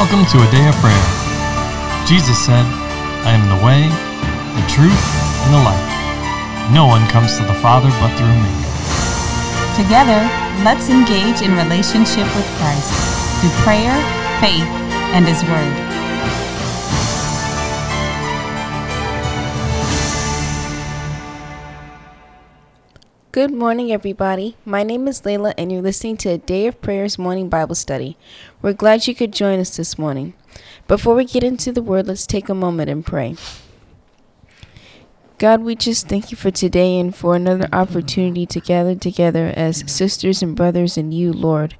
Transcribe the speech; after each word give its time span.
Welcome 0.00 0.24
to 0.32 0.38
a 0.38 0.50
day 0.50 0.66
of 0.66 0.74
prayer. 0.76 1.06
Jesus 2.06 2.42
said, 2.42 2.64
I 3.28 3.36
am 3.36 3.44
the 3.52 3.60
way, 3.62 3.84
the 4.56 4.66
truth, 4.66 4.96
and 5.44 5.52
the 5.52 5.60
life. 5.60 6.72
No 6.72 6.86
one 6.86 7.06
comes 7.10 7.36
to 7.36 7.44
the 7.44 7.52
Father 7.60 7.90
but 8.00 8.08
through 8.16 8.32
me. 8.32 8.48
Together, 9.76 10.24
let's 10.64 10.88
engage 10.88 11.42
in 11.42 11.52
relationship 11.52 12.24
with 12.34 12.48
Christ 12.56 12.88
through 13.42 13.50
prayer, 13.60 13.92
faith, 14.40 14.64
and 15.12 15.28
His 15.28 15.44
Word. 15.44 15.90
Good 23.32 23.52
morning, 23.52 23.92
everybody. 23.92 24.56
My 24.64 24.82
name 24.82 25.06
is 25.06 25.22
Layla, 25.22 25.54
and 25.56 25.70
you're 25.70 25.80
listening 25.80 26.16
to 26.16 26.30
a 26.30 26.38
Day 26.38 26.66
of 26.66 26.80
Prayers 26.80 27.16
morning 27.16 27.48
Bible 27.48 27.76
study. 27.76 28.18
We're 28.62 28.74
glad 28.74 29.06
you 29.06 29.14
could 29.14 29.32
join 29.32 29.58
us 29.58 29.74
this 29.74 29.98
morning. 29.98 30.34
Before 30.86 31.14
we 31.14 31.24
get 31.24 31.42
into 31.42 31.72
the 31.72 31.82
Word, 31.82 32.06
let's 32.06 32.26
take 32.26 32.50
a 32.50 32.54
moment 32.54 32.90
and 32.90 33.04
pray. 33.06 33.36
God, 35.38 35.62
we 35.62 35.74
just 35.74 36.08
thank 36.08 36.30
you 36.30 36.36
for 36.36 36.50
today 36.50 36.98
and 36.98 37.16
for 37.16 37.34
another 37.34 37.68
opportunity 37.72 38.44
to 38.44 38.60
gather 38.60 38.94
together 38.94 39.54
as 39.56 39.90
sisters 39.90 40.42
and 40.42 40.54
brothers 40.54 40.98
in 40.98 41.10
you, 41.10 41.32
Lord, 41.32 41.76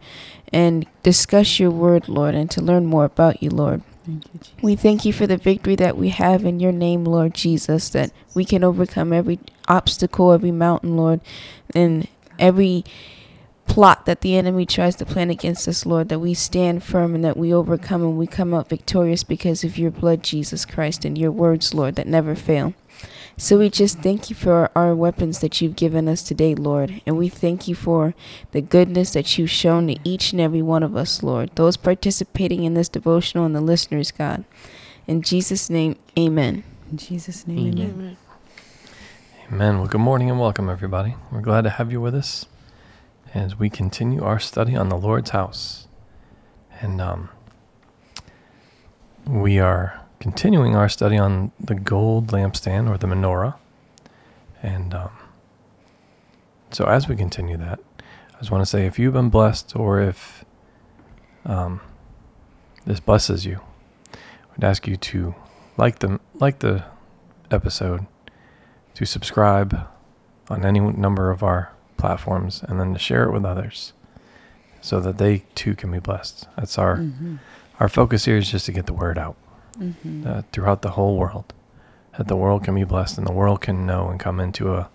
and 0.55 0.87
discuss 1.03 1.61
your 1.61 1.71
Word, 1.71 2.09
Lord, 2.09 2.35
and 2.35 2.51
to 2.53 2.63
learn 2.63 2.87
more 2.87 3.05
about 3.05 3.43
you, 3.43 3.51
Lord. 3.51 3.83
We 4.63 4.75
thank 4.75 5.05
you 5.05 5.13
for 5.13 5.27
the 5.27 5.37
victory 5.37 5.77
that 5.77 5.99
we 5.99 6.09
have 6.09 6.47
in 6.47 6.61
your 6.61 6.73
name, 6.73 7.05
Lord 7.05 7.35
Jesus, 7.35 7.91
that 7.91 8.11
we 8.35 8.47
can 8.47 8.65
overcome 8.65 9.13
every 9.13 9.39
obstacle, 9.69 10.33
every 10.33 10.51
mountain, 10.51 10.97
Lord, 10.97 11.21
and 11.75 12.09
every 12.39 12.87
plot 13.71 14.05
that 14.05 14.21
the 14.21 14.35
enemy 14.35 14.67
tries 14.67 14.97
to 14.97 15.07
plan 15.07 15.31
against 15.31 15.69
us, 15.69 15.87
Lord, 15.87 16.09
that 16.09 16.19
we 16.19 16.35
stand 16.35 16.83
firm 16.83 17.15
and 17.15 17.25
that 17.25 17.37
we 17.37 17.55
overcome 17.55 18.03
and 18.03 18.19
we 18.19 18.27
come 18.27 18.53
out 18.53 18.69
victorious 18.69 19.23
because 19.23 19.63
of 19.63 19.79
your 19.79 19.93
blood, 19.93 20.25
Jesus 20.25 20.67
Christ, 20.67 21.05
and 21.05 21.17
your 21.17 21.31
words, 21.31 21.73
Lord, 21.73 21.95
that 21.95 22.09
never 22.09 22.35
fail. 22.35 22.75
So 23.37 23.59
we 23.59 23.71
just 23.71 24.01
thank 24.01 24.29
you 24.29 24.35
for 24.35 24.73
our 24.75 24.93
weapons 24.93 25.39
that 25.39 25.61
you've 25.61 25.77
given 25.77 26.09
us 26.09 26.25
today, 26.25 26.57
Lord. 26.57 27.01
And 27.07 27.17
we 27.17 27.29
thank 27.29 27.69
you 27.69 27.77
for 27.77 28.13
the 28.51 28.61
goodness 28.61 29.13
that 29.13 29.39
you've 29.39 29.51
shown 29.51 29.87
to 29.87 29.97
each 30.03 30.33
and 30.33 30.41
every 30.41 30.63
one 30.63 30.83
of 30.83 30.97
us, 30.97 31.23
Lord. 31.23 31.53
Those 31.55 31.77
participating 31.77 32.65
in 32.65 32.75
this 32.75 32.89
devotional 32.89 33.47
and 33.47 33.55
the 33.55 33.61
listeners, 33.61 34.11
God. 34.11 34.43
In 35.07 35.23
Jesus' 35.23 35.71
name, 35.71 35.95
amen. 36.19 36.65
In 36.91 36.97
Jesus' 36.97 37.47
name, 37.47 37.69
amen. 37.69 37.91
amen. 37.91 38.17
Amen. 39.53 39.79
Well, 39.79 39.87
good 39.87 40.01
morning 40.01 40.29
and 40.29 40.41
welcome, 40.41 40.69
everybody. 40.69 41.15
We're 41.31 41.41
glad 41.41 41.63
to 41.63 41.71
have 41.71 41.93
you 41.93 42.01
with 42.01 42.17
us 42.17 42.47
as 43.35 43.59
we 43.59 43.71
continue 43.71 44.23
our 44.23 44.41
study 44.41 44.75
on 44.75 44.89
the 44.89 44.97
Lord's 44.97 45.31
house. 45.31 45.87
And 46.81 47.01
um, 47.01 47.29
we 49.27 49.59
are 49.59 50.01
continuing 50.19 50.75
our 50.75 50.89
study 50.89 51.17
on 51.17 51.53
the 51.61 51.75
gold 51.75 52.29
lampstand 52.29 52.89
or 52.89 52.99
the 52.99 53.07
menorah. 53.07 53.57
And 54.63 54.95
um, 54.95 55.11
so, 56.71 56.85
as 56.85 57.09
we 57.09 57.17
continue 57.17 57.57
that, 57.57 57.81
I 58.35 58.39
just 58.39 58.51
want 58.51 58.63
to 58.63 58.67
say 58.67 58.87
if 58.87 58.99
you've 58.99 59.15
been 59.15 59.31
blessed 59.31 59.75
or 59.77 60.01
if 60.01 60.45
um, 61.45 61.81
this 62.85 63.01
blesses 63.01 63.47
you, 63.47 63.61
we'd 64.53 64.65
ask 64.65 64.87
you 64.87 64.97
to 64.97 65.35
like 65.77 66.01
the 66.01 66.21
like 66.35 66.59
the 66.59 66.85
episode, 67.51 68.07
to 68.95 69.07
subscribe 69.07 69.87
on 70.49 70.65
any 70.65 70.81
number 70.81 71.31
of 71.31 71.43
our 71.43 71.73
platforms, 72.01 72.63
and 72.67 72.81
then 72.81 72.93
to 72.93 72.99
share 72.99 73.25
it 73.25 73.33
with 73.33 73.45
others, 73.45 73.93
so 74.81 74.99
that 75.01 75.19
they 75.19 75.45
too 75.55 75.75
can 75.75 75.91
be 75.91 75.99
blessed. 76.01 76.49
That's 76.57 76.79
our 76.79 76.97
Mm-hmm. 76.99 77.37
our 77.79 77.89
focus 77.89 78.25
here 78.25 78.37
is 78.39 78.51
just 78.51 78.67
to 78.67 78.73
get 78.73 78.87
the 78.87 78.93
word 78.95 79.19
out 79.19 79.37
Mm-hmm. 79.79 80.27
uh, 80.27 80.43
throughout 80.53 80.83
the 80.83 80.91
whole 80.91 81.17
world, 81.17 81.55
that 82.19 82.27
the 82.29 82.37
world 82.37 82.65
can 82.65 82.75
be 82.75 82.85
blessed 82.85 83.17
and 83.19 83.27
the 83.27 83.33
world 83.33 83.61
can 83.63 83.87
know 83.87 84.09
and 84.09 84.19
come 84.21 84.41
into 84.41 84.75
a 84.75 84.89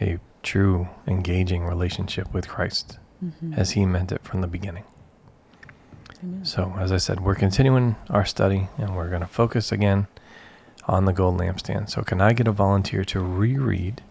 a 0.00 0.18
true 0.42 0.88
engaging 1.06 1.64
relationship 1.64 2.32
with 2.34 2.48
Christ 2.48 2.98
Mm-hmm. 3.24 3.52
as 3.54 3.72
He 3.72 3.84
meant 3.86 4.10
it 4.10 4.22
from 4.24 4.40
the 4.40 4.48
beginning. 4.48 4.84
Amen. 6.24 6.44
So, 6.44 6.74
as 6.78 6.90
I 6.90 6.96
said, 6.98 7.20
we're 7.20 7.36
continuing 7.36 7.94
our 8.10 8.24
study 8.24 8.68
and 8.78 8.96
we're 8.96 9.08
going 9.08 9.20
to 9.22 9.28
focus 9.28 9.70
again 9.72 10.06
on 10.88 11.04
the 11.04 11.12
gold 11.12 11.38
lampstand. 11.38 11.88
So, 11.90 12.02
can 12.02 12.20
I 12.20 12.32
get 12.32 12.48
a 12.48 12.52
volunteer 12.52 13.04
to 13.04 13.20
reread 13.20 14.02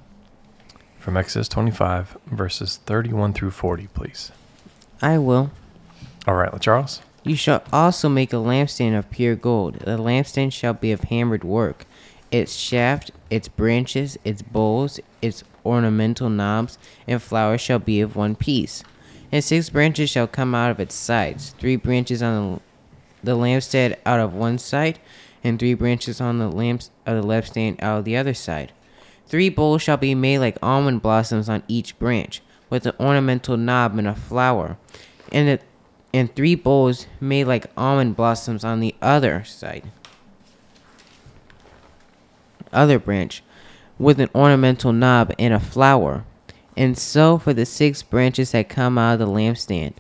from 1.02 1.18
Exodus 1.18 1.48
25, 1.48 2.16
verses 2.28 2.78
31 2.86 3.34
through 3.34 3.50
40, 3.50 3.88
please? 3.88 4.32
I 5.02 5.18
will. 5.18 5.50
All 6.28 6.36
right, 6.36 6.62
Charles. 6.62 7.02
You 7.24 7.36
shall 7.36 7.64
also 7.74 8.08
make 8.08 8.32
a 8.34 8.38
lampstand 8.38 8.98
of 8.98 9.10
pure 9.10 9.36
gold. 9.36 9.76
The 9.80 9.98
lampstand 9.98 10.54
shall 10.54 10.74
be 10.74 10.92
of 10.92 11.06
hammered 11.06 11.44
work. 11.44 11.86
Its 12.30 12.54
shaft, 12.54 13.12
its 13.32 13.48
branches, 13.48 14.18
its 14.24 14.44
bowls, 14.44 15.00
its 15.24 15.44
ornamental 15.66 16.30
knobs, 16.30 16.78
and 17.08 17.22
flowers 17.22 17.62
shall 17.62 17.80
be 17.80 18.00
of 18.00 18.16
one 18.16 18.36
piece. 18.36 18.84
And 19.32 19.44
six 19.44 19.70
branches 19.70 20.10
shall 20.10 20.28
come 20.28 20.54
out 20.54 20.70
of 20.70 20.80
its 20.80 20.94
sides, 20.94 21.56
three 21.58 21.78
branches 21.78 22.22
on 22.22 22.62
the, 23.24 23.32
the 23.32 23.38
lampstand 23.38 23.96
out 24.06 24.20
of 24.20 24.36
one 24.36 24.60
side, 24.60 25.00
and 25.44 25.58
three 25.58 25.74
branches 25.74 26.22
on 26.22 26.38
the 26.38 26.48
lamps 26.48 26.92
of 27.08 27.20
the 27.20 27.28
lampstand 27.28 27.82
out 27.82 28.00
of 28.00 28.06
the 28.06 28.16
other 28.18 28.36
side. 28.36 28.72
Three 29.32 29.48
bowls 29.48 29.82
shall 29.82 29.96
be 29.96 30.14
made 30.14 30.40
like 30.40 30.58
almond 30.62 31.02
blossoms 31.02 31.48
on 31.48 31.64
each 31.70 31.98
branch, 31.98 32.42
with 32.70 32.86
an 32.86 32.92
ornamental 33.00 33.56
knob 33.56 33.98
and 33.98 34.06
a 34.06 34.14
flower. 34.14 34.78
And 35.32 35.48
the 35.48 35.60
and 36.14 36.36
three 36.36 36.54
bowls 36.54 37.08
made 37.22 37.46
like 37.46 37.72
almond 37.78 38.18
blossoms 38.18 38.66
on 38.66 38.82
the 38.82 38.94
other 39.02 39.46
side. 39.46 39.90
Other 42.74 43.00
branch, 43.00 43.42
with 43.98 44.20
an 44.20 44.30
ornamental 44.36 44.92
knob 44.92 45.34
and 45.40 45.54
a 45.54 45.62
flower. 45.62 46.26
And 46.76 46.98
so 46.98 47.38
for 47.38 47.54
the 47.54 47.66
six 47.66 48.04
branches 48.04 48.52
that 48.52 48.68
come 48.68 48.98
out 48.98 49.14
of 49.14 49.20
the 49.20 49.34
lampstand. 49.34 49.94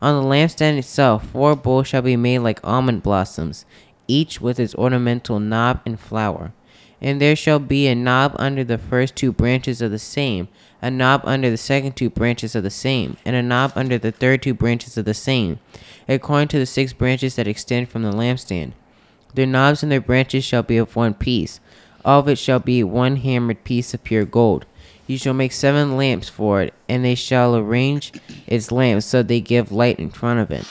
On 0.00 0.22
the 0.22 0.28
lampstand 0.28 0.78
itself, 0.78 1.26
four 1.26 1.56
bowls 1.56 1.88
shall 1.88 2.02
be 2.02 2.16
made 2.16 2.38
like 2.38 2.60
almond 2.62 3.02
blossoms, 3.02 3.64
each 4.06 4.40
with 4.40 4.60
its 4.60 4.76
ornamental 4.76 5.40
knob 5.40 5.80
and 5.84 5.98
flower. 5.98 6.52
And 7.00 7.20
there 7.20 7.36
shall 7.36 7.58
be 7.58 7.86
a 7.86 7.94
knob 7.94 8.34
under 8.38 8.64
the 8.64 8.78
first 8.78 9.16
two 9.16 9.32
branches 9.32 9.82
of 9.82 9.90
the 9.90 9.98
same, 9.98 10.48
a 10.80 10.90
knob 10.90 11.22
under 11.24 11.50
the 11.50 11.56
second 11.56 11.96
two 11.96 12.10
branches 12.10 12.54
of 12.54 12.62
the 12.62 12.70
same, 12.70 13.16
and 13.24 13.36
a 13.36 13.42
knob 13.42 13.72
under 13.76 13.98
the 13.98 14.12
third 14.12 14.42
two 14.42 14.54
branches 14.54 14.96
of 14.96 15.04
the 15.04 15.14
same, 15.14 15.58
according 16.08 16.48
to 16.48 16.58
the 16.58 16.66
six 16.66 16.92
branches 16.92 17.36
that 17.36 17.46
extend 17.46 17.88
from 17.88 18.02
the 18.02 18.12
lampstand. 18.12 18.72
Their 19.34 19.46
knobs 19.46 19.82
and 19.82 19.92
their 19.92 20.00
branches 20.00 20.44
shall 20.44 20.62
be 20.62 20.78
of 20.78 20.96
one 20.96 21.14
piece. 21.14 21.60
All 22.04 22.20
of 22.20 22.28
it 22.28 22.38
shall 22.38 22.60
be 22.60 22.82
one 22.82 23.16
hammered 23.16 23.64
piece 23.64 23.92
of 23.92 24.02
pure 24.02 24.24
gold. 24.24 24.64
You 25.06 25.18
shall 25.18 25.34
make 25.34 25.52
seven 25.52 25.96
lamps 25.96 26.28
for 26.28 26.62
it, 26.62 26.72
and 26.88 27.04
they 27.04 27.14
shall 27.14 27.54
arrange 27.54 28.12
its 28.46 28.72
lamps 28.72 29.06
so 29.06 29.22
they 29.22 29.40
give 29.40 29.70
light 29.70 29.98
in 29.98 30.10
front 30.10 30.40
of 30.40 30.50
it. 30.50 30.64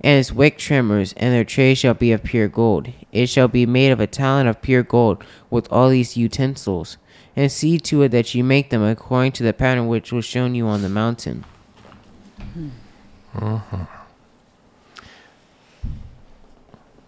And 0.00 0.18
its 0.18 0.32
wick 0.32 0.58
trimmers 0.58 1.12
and 1.14 1.32
their 1.32 1.44
trays 1.44 1.78
shall 1.78 1.94
be 1.94 2.12
of 2.12 2.22
pure 2.22 2.48
gold. 2.48 2.92
It 3.12 3.26
shall 3.26 3.48
be 3.48 3.66
made 3.66 3.90
of 3.90 4.00
a 4.00 4.06
talent 4.06 4.48
of 4.48 4.62
pure 4.62 4.82
gold 4.82 5.24
with 5.50 5.70
all 5.72 5.88
these 5.88 6.16
utensils. 6.16 6.96
And 7.34 7.52
see 7.52 7.78
to 7.80 8.02
it 8.02 8.08
that 8.10 8.34
you 8.34 8.42
make 8.42 8.70
them 8.70 8.82
according 8.82 9.32
to 9.32 9.42
the 9.42 9.52
pattern 9.52 9.88
which 9.88 10.12
was 10.12 10.24
shown 10.24 10.54
you 10.54 10.66
on 10.66 10.82
the 10.82 10.88
mountain. 10.88 11.44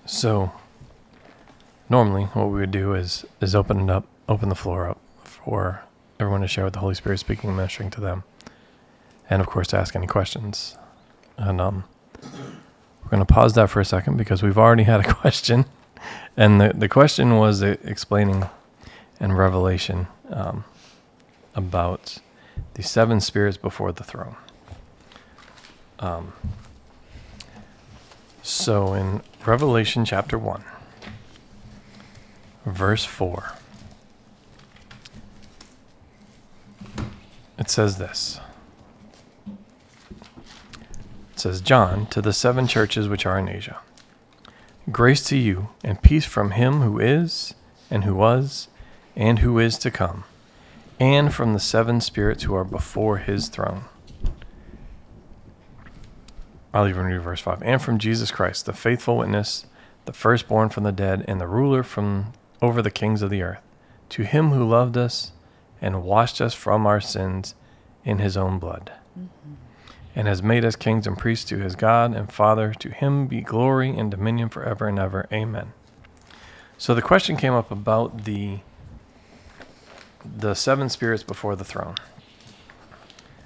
So, 0.04 0.52
normally 1.88 2.24
what 2.24 2.48
we 2.48 2.60
would 2.60 2.70
do 2.70 2.94
is 2.94 3.24
is 3.40 3.54
open 3.54 3.80
it 3.80 3.90
up, 3.90 4.06
open 4.28 4.48
the 4.48 4.54
floor 4.54 4.88
up 4.88 5.00
for 5.22 5.82
everyone 6.18 6.40
to 6.40 6.48
share 6.48 6.64
what 6.64 6.72
the 6.72 6.80
Holy 6.80 6.94
Spirit 6.94 7.18
speaking 7.18 7.48
and 7.48 7.56
ministering 7.56 7.90
to 7.90 8.00
them, 8.00 8.24
and 9.30 9.40
of 9.40 9.46
course 9.46 9.68
to 9.68 9.78
ask 9.78 9.94
any 9.94 10.06
questions. 10.06 10.76
And 11.36 11.60
um, 11.60 11.84
we're 13.02 13.10
going 13.10 13.24
to 13.24 13.32
pause 13.32 13.54
that 13.54 13.70
for 13.70 13.80
a 13.80 13.84
second 13.84 14.16
because 14.16 14.42
we've 14.42 14.58
already 14.58 14.84
had 14.84 15.00
a 15.00 15.14
question, 15.14 15.64
and 16.36 16.60
the 16.60 16.72
the 16.74 16.88
question 16.88 17.36
was 17.36 17.62
explaining 17.62 18.48
in 19.20 19.32
Revelation 19.32 20.06
um, 20.30 20.64
about 21.54 22.18
the 22.74 22.82
seven 22.82 23.20
spirits 23.20 23.56
before 23.56 23.92
the 23.92 24.04
throne. 24.04 24.36
Um, 25.98 26.32
so 28.42 28.94
in 28.94 29.22
Revelation 29.44 30.04
chapter 30.04 30.38
1, 30.38 30.64
verse 32.64 33.04
4, 33.04 33.52
it 37.58 37.68
says 37.68 37.98
this. 37.98 38.40
Says, 41.38 41.60
John, 41.60 42.06
to 42.06 42.20
the 42.20 42.32
seven 42.32 42.66
churches 42.66 43.08
which 43.08 43.24
are 43.24 43.38
in 43.38 43.48
Asia, 43.48 43.78
grace 44.90 45.22
to 45.28 45.36
you 45.36 45.68
and 45.84 46.02
peace 46.02 46.24
from 46.24 46.50
him 46.50 46.80
who 46.80 46.98
is, 46.98 47.54
and 47.90 48.02
who 48.04 48.14
was, 48.14 48.68
and 49.14 49.38
who 49.38 49.58
is 49.58 49.78
to 49.78 49.90
come, 49.90 50.24
and 50.98 51.32
from 51.32 51.52
the 51.52 51.60
seven 51.60 52.00
spirits 52.00 52.42
who 52.42 52.54
are 52.54 52.64
before 52.64 53.18
his 53.18 53.48
throne. 53.48 53.84
I'll 56.74 56.88
even 56.88 57.06
read 57.06 57.22
verse 57.22 57.40
5. 57.40 57.62
And 57.62 57.80
from 57.80 57.98
Jesus 57.98 58.30
Christ, 58.30 58.66
the 58.66 58.72
faithful 58.72 59.18
witness, 59.18 59.66
the 60.04 60.12
firstborn 60.12 60.68
from 60.68 60.84
the 60.84 60.92
dead, 60.92 61.24
and 61.28 61.40
the 61.40 61.46
ruler 61.46 61.82
from 61.82 62.32
over 62.60 62.82
the 62.82 62.90
kings 62.90 63.22
of 63.22 63.30
the 63.30 63.42
earth, 63.42 63.62
to 64.10 64.22
him 64.22 64.50
who 64.50 64.68
loved 64.68 64.96
us 64.96 65.32
and 65.80 66.02
washed 66.02 66.40
us 66.40 66.54
from 66.54 66.86
our 66.86 67.00
sins 67.00 67.54
in 68.04 68.18
his 68.18 68.36
own 68.36 68.58
blood, 68.58 68.92
and 70.18 70.26
has 70.26 70.42
made 70.42 70.64
us 70.64 70.74
kings 70.74 71.06
and 71.06 71.16
priests 71.16 71.44
to 71.44 71.58
his 71.58 71.76
God 71.76 72.12
and 72.12 72.30
Father. 72.30 72.74
To 72.74 72.90
him 72.90 73.28
be 73.28 73.40
glory 73.40 73.96
and 73.96 74.10
dominion 74.10 74.48
forever 74.48 74.88
and 74.88 74.98
ever. 74.98 75.28
Amen. 75.32 75.72
So 76.76 76.92
the 76.92 77.02
question 77.02 77.36
came 77.36 77.52
up 77.54 77.70
about 77.70 78.24
the 78.24 78.58
the 80.24 80.54
seven 80.54 80.88
spirits 80.88 81.22
before 81.22 81.54
the 81.54 81.64
throne. 81.64 81.94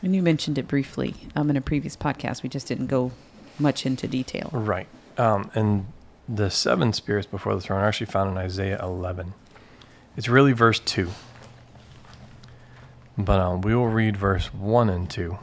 And 0.01 0.17
you 0.17 0.23
mentioned 0.23 0.57
it 0.57 0.67
briefly 0.67 1.15
um, 1.37 1.51
in 1.51 1.59
a 1.59 1.61
previous 1.61 1.95
podcast. 1.95 2.43
We 2.43 2.49
just 2.49 2.67
didn't 2.67 2.87
go 2.87 3.13
much 3.59 3.85
into 3.85 4.09
detail. 4.09 4.49
Right. 4.51 4.89
Um, 5.19 5.51
and 5.55 5.87
the 6.27 6.51
seven 6.51 6.95
spirits 6.95 7.27
before 7.27 7.55
the 7.55 7.61
throne 7.61 7.83
are 7.83 7.87
actually 7.87 8.07
found 8.07 8.31
in 8.31 8.39
Isaiah 8.39 8.83
11. 8.83 9.35
It's 10.17 10.29
really 10.29 10.55
verse 10.55 10.81
2. 10.81 11.11
But 13.19 13.39
um, 13.39 13.61
we 13.61 13.77
will 13.77 13.89
read 13.89 14.17
verse 14.17 14.53
1 14.55 14.89
and 14.89 15.09
2. 15.09 15.39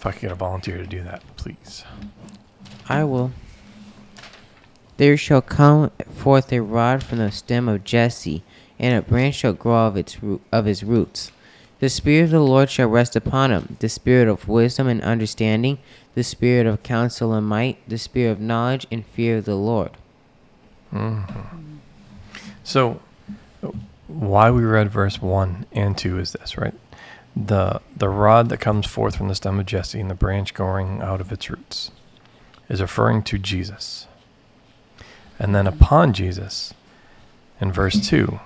If 0.00 0.06
I 0.06 0.12
could 0.12 0.22
get 0.22 0.32
a 0.32 0.34
volunteer 0.34 0.78
to 0.78 0.86
do 0.86 1.02
that, 1.02 1.22
please. 1.36 1.84
I 2.88 3.04
will. 3.04 3.32
There 4.96 5.18
shall 5.18 5.42
come 5.42 5.90
forth 6.10 6.50
a 6.54 6.62
rod 6.62 7.02
from 7.02 7.18
the 7.18 7.30
stem 7.30 7.68
of 7.68 7.84
Jesse, 7.84 8.42
and 8.78 8.96
a 8.96 9.02
branch 9.02 9.34
shall 9.34 9.52
grow 9.52 9.88
of 9.88 9.98
its 9.98 10.22
root, 10.22 10.40
of 10.50 10.64
his 10.64 10.82
roots. 10.82 11.32
The 11.80 11.90
spirit 11.90 12.24
of 12.24 12.30
the 12.30 12.40
Lord 12.40 12.70
shall 12.70 12.88
rest 12.88 13.14
upon 13.14 13.50
him, 13.50 13.76
the 13.80 13.90
spirit 13.90 14.26
of 14.26 14.48
wisdom 14.48 14.88
and 14.88 15.02
understanding, 15.02 15.76
the 16.14 16.24
spirit 16.24 16.66
of 16.66 16.82
counsel 16.82 17.34
and 17.34 17.46
might, 17.46 17.86
the 17.86 17.98
spirit 17.98 18.32
of 18.32 18.40
knowledge 18.40 18.86
and 18.90 19.04
fear 19.04 19.36
of 19.36 19.44
the 19.44 19.54
Lord. 19.54 19.90
Mm-hmm. 20.94 21.76
So, 22.64 23.02
why 24.06 24.50
we 24.50 24.64
read 24.64 24.88
verse 24.90 25.20
1 25.20 25.66
and 25.72 25.98
2 25.98 26.18
is 26.20 26.32
this, 26.32 26.56
right? 26.56 26.72
The, 27.36 27.80
the 27.96 28.08
rod 28.08 28.48
that 28.48 28.58
comes 28.58 28.86
forth 28.86 29.16
from 29.16 29.28
the 29.28 29.34
stem 29.34 29.60
of 29.60 29.66
Jesse 29.66 30.00
and 30.00 30.10
the 30.10 30.14
branch 30.14 30.52
growing 30.52 31.00
out 31.00 31.20
of 31.20 31.30
its 31.32 31.48
roots 31.48 31.90
is 32.68 32.80
referring 32.80 33.22
to 33.24 33.38
Jesus. 33.38 34.06
And 35.38 35.54
then 35.54 35.66
upon 35.66 36.12
Jesus, 36.12 36.74
in 37.60 37.72
verse 37.72 38.08
2, 38.08 38.40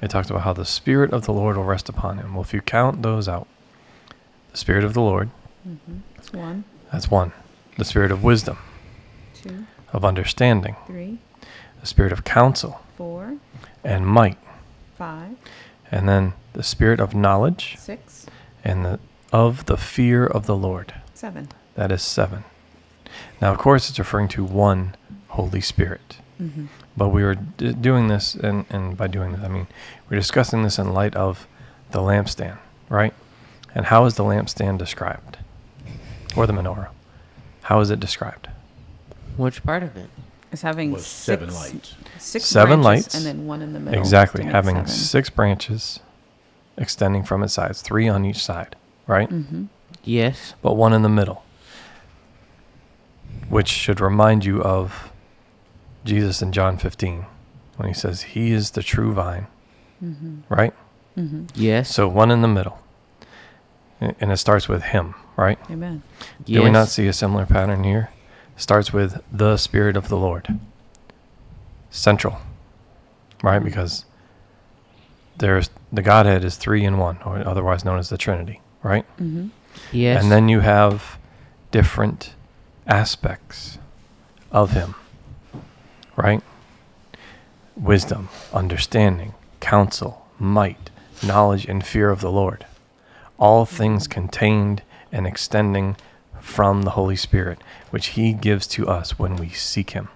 it 0.00 0.08
talks 0.08 0.30
about 0.30 0.42
how 0.42 0.52
the 0.52 0.64
Spirit 0.64 1.12
of 1.12 1.24
the 1.24 1.32
Lord 1.32 1.56
will 1.56 1.64
rest 1.64 1.88
upon 1.88 2.18
him. 2.18 2.34
Well, 2.34 2.42
if 2.42 2.52
you 2.52 2.60
count 2.60 3.02
those 3.02 3.28
out, 3.28 3.46
the 4.50 4.58
Spirit 4.58 4.84
of 4.84 4.94
the 4.94 5.00
Lord, 5.00 5.30
mm-hmm. 5.66 5.98
That's 6.16 6.32
one, 6.32 6.64
that's 6.92 7.10
one. 7.10 7.32
The 7.76 7.84
Spirit 7.84 8.10
of 8.10 8.22
wisdom, 8.22 8.58
two, 9.34 9.66
of 9.92 10.04
understanding, 10.04 10.76
three, 10.86 11.18
the 11.80 11.86
Spirit 11.86 12.12
of 12.12 12.24
counsel. 12.24 12.80
Four, 12.96 13.38
and 13.82 14.06
might, 14.06 14.38
five, 14.96 15.36
and 15.90 16.08
then 16.08 16.34
the 16.54 16.62
Spirit 16.62 16.98
of 17.00 17.14
knowledge 17.14 17.76
six, 17.78 18.26
and 18.64 18.84
the 18.84 18.98
of 19.32 19.66
the 19.66 19.76
fear 19.76 20.26
of 20.26 20.46
the 20.46 20.56
Lord. 20.56 20.94
seven. 21.14 21.48
That 21.74 21.92
is 21.92 22.02
seven. 22.02 22.44
Now, 23.40 23.52
of 23.52 23.58
course, 23.58 23.90
it's 23.90 23.98
referring 23.98 24.28
to 24.28 24.44
one 24.44 24.94
Holy 25.28 25.60
Spirit. 25.60 26.18
Mm-hmm. 26.40 26.66
But 26.96 27.08
we 27.10 27.22
were 27.22 27.34
d- 27.34 27.72
doing 27.74 28.08
this, 28.08 28.34
and, 28.34 28.64
and 28.70 28.96
by 28.96 29.06
doing 29.08 29.32
this, 29.32 29.40
I 29.44 29.48
mean 29.48 29.66
we're 30.08 30.16
discussing 30.16 30.62
this 30.62 30.78
in 30.78 30.92
light 30.92 31.14
of 31.16 31.46
the 31.90 31.98
lampstand, 32.00 32.58
right? 32.88 33.12
And 33.74 33.86
how 33.86 34.04
is 34.06 34.14
the 34.14 34.24
lampstand 34.24 34.78
described? 34.78 35.38
Or 36.36 36.46
the 36.46 36.52
menorah? 36.52 36.88
How 37.62 37.80
is 37.80 37.90
it 37.90 37.98
described? 38.00 38.48
Which 39.36 39.62
part 39.64 39.82
of 39.82 39.96
it? 39.96 40.10
It's 40.52 40.62
having 40.62 40.92
was 40.92 41.04
six, 41.06 41.24
seven 41.24 41.52
lights. 41.54 41.94
six 42.18 42.44
Seven 42.44 42.82
lights. 42.82 43.14
and 43.16 43.26
then 43.26 43.46
one 43.46 43.60
in 43.62 43.72
the 43.72 43.80
middle. 43.80 43.98
exactly. 43.98 44.44
Having 44.44 44.76
seven. 44.76 44.88
six 44.88 45.30
branches 45.30 45.98
extending 46.76 47.22
from 47.22 47.42
its 47.42 47.54
sides, 47.54 47.82
three 47.82 48.08
on 48.08 48.24
each 48.24 48.42
side, 48.44 48.76
right? 49.06 49.28
Mm-hmm. 49.28 49.64
Yes. 50.04 50.54
But 50.62 50.74
one 50.74 50.92
in 50.92 51.02
the 51.02 51.08
middle, 51.08 51.44
which 53.48 53.68
should 53.68 54.00
remind 54.00 54.44
you 54.44 54.62
of 54.62 55.10
Jesus 56.04 56.42
in 56.42 56.52
John 56.52 56.76
15 56.76 57.26
when 57.76 57.88
he 57.88 57.94
says, 57.94 58.22
He 58.22 58.52
is 58.52 58.72
the 58.72 58.82
true 58.82 59.12
vine, 59.12 59.46
Mhm. 60.02 60.42
right? 60.48 60.74
Mhm. 61.16 61.48
Yes. 61.54 61.92
So 61.94 62.08
one 62.08 62.30
in 62.30 62.42
the 62.42 62.48
middle. 62.48 62.78
And 64.00 64.30
it 64.32 64.36
starts 64.36 64.68
with 64.68 64.82
him, 64.82 65.14
right? 65.36 65.58
Amen. 65.70 66.02
yes. 66.44 66.58
Do 66.58 66.62
we 66.64 66.70
not 66.70 66.88
see 66.88 67.06
a 67.06 67.12
similar 67.12 67.46
pattern 67.46 67.84
here? 67.84 68.10
Starts 68.56 68.92
with 68.92 69.22
the 69.32 69.56
Spirit 69.56 69.96
of 69.96 70.08
the 70.08 70.16
Lord. 70.16 70.58
Central, 71.90 72.38
right? 73.42 73.62
Because 73.62 74.04
there's 75.38 75.70
the 75.92 76.02
Godhead 76.02 76.44
is 76.44 76.56
three 76.56 76.84
in 76.84 76.98
one, 76.98 77.18
or 77.24 77.38
otherwise 77.46 77.84
known 77.84 77.98
as 77.98 78.08
the 78.08 78.18
Trinity, 78.18 78.60
right? 78.82 79.04
Mm-hmm. 79.18 79.48
Yes. 79.92 80.22
And 80.22 80.30
then 80.32 80.48
you 80.48 80.60
have 80.60 81.18
different 81.70 82.34
aspects 82.86 83.78
of 84.52 84.72
him, 84.72 84.94
right? 86.16 86.42
Wisdom, 87.76 88.28
understanding, 88.52 89.34
counsel, 89.60 90.26
might, 90.38 90.90
knowledge, 91.26 91.64
and 91.66 91.84
fear 91.84 92.10
of 92.10 92.20
the 92.20 92.30
Lord. 92.30 92.66
All 93.38 93.64
things 93.66 94.06
contained 94.06 94.82
and 95.10 95.26
extending 95.26 95.96
from 96.40 96.82
the 96.82 96.90
Holy 96.90 97.16
Spirit, 97.16 97.58
which 97.90 98.08
he 98.08 98.32
gives 98.32 98.66
to 98.68 98.86
us 98.86 99.18
when 99.18 99.36
we 99.36 99.48
seek 99.48 99.90
him. 99.90 100.08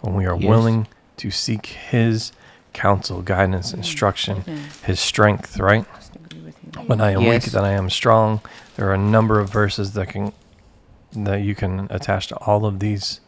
When 0.00 0.14
we 0.14 0.24
are 0.24 0.36
Yes. 0.36 0.48
willing 0.48 0.86
to 1.18 1.30
seek 1.30 1.66
his 1.66 2.32
counsel, 2.72 3.22
guidance, 3.22 3.72
instruction, 3.74 4.44
Amen. 4.46 4.68
his 4.84 4.98
strength, 5.00 5.58
right? 5.58 5.84
Just 5.96 6.16
agree 6.16 6.40
with 6.40 6.56
you. 6.76 6.82
when 6.82 7.00
I 7.00 7.10
am 7.12 7.22
Yes. 7.22 7.44
weak, 7.46 7.52
then 7.52 7.64
I 7.64 7.72
am 7.72 7.90
strong. 7.90 8.40
There 8.76 8.88
are 8.88 8.94
a 8.94 8.98
number 8.98 9.38
of 9.40 9.50
verses 9.50 9.92
that 9.92 10.08
can 10.08 10.32
that 11.14 11.42
you 11.42 11.54
can 11.54 11.86
attach 11.90 12.28
to 12.28 12.36
all 12.36 12.64
of 12.64 12.78
these. 12.78 13.20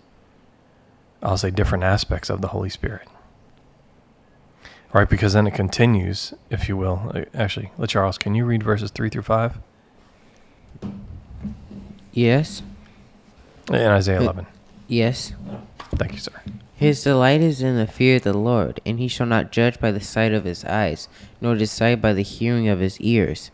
I'll 1.23 1.37
say 1.37 1.51
different 1.51 1.85
aspects 1.85 2.31
of 2.31 2.41
the 2.41 2.49
Holy 2.49 2.71
Spirit. 2.71 3.07
Right, 4.95 5.09
because 5.09 5.33
then 5.33 5.47
it 5.47 5.55
continues, 5.55 6.33
if 6.51 6.69
you 6.69 6.77
will. 6.77 7.11
Uh, 7.15 7.25
Actually, 7.35 7.73
let 7.77 7.91
Charles, 7.91 8.17
can 8.17 8.35
you 8.35 8.45
read 8.45 8.63
verses 8.63 8.91
three 8.93 9.11
through 9.11 9.23
five 9.23 9.59
yes. 12.13 12.63
in 13.69 13.75
Isaiah 13.77 14.19
Uh, 14.21 14.23
eleven? 14.23 14.47
Yes. 14.87 15.33
Thank 15.97 16.13
you, 16.13 16.19
sir. 16.19 16.33
His 16.85 17.03
delight 17.03 17.41
is 17.41 17.63
in 17.63 17.79
the 17.79 17.87
fear 17.87 18.17
of 18.17 18.25
the 18.25 18.37
Lord, 18.37 18.79
and 18.85 18.99
he 18.99 19.09
shall 19.09 19.25
not 19.25 19.51
judge 19.51 19.81
by 19.81 19.91
the 19.91 20.03
sight 20.03 20.35
of 20.35 20.45
his 20.45 20.67
eyes, 20.67 21.09
nor 21.41 21.55
decide 21.55 22.03
by 22.03 22.13
the 22.13 22.21
hearing 22.21 22.69
of 22.69 22.81
his 22.81 23.01
ears. 23.01 23.51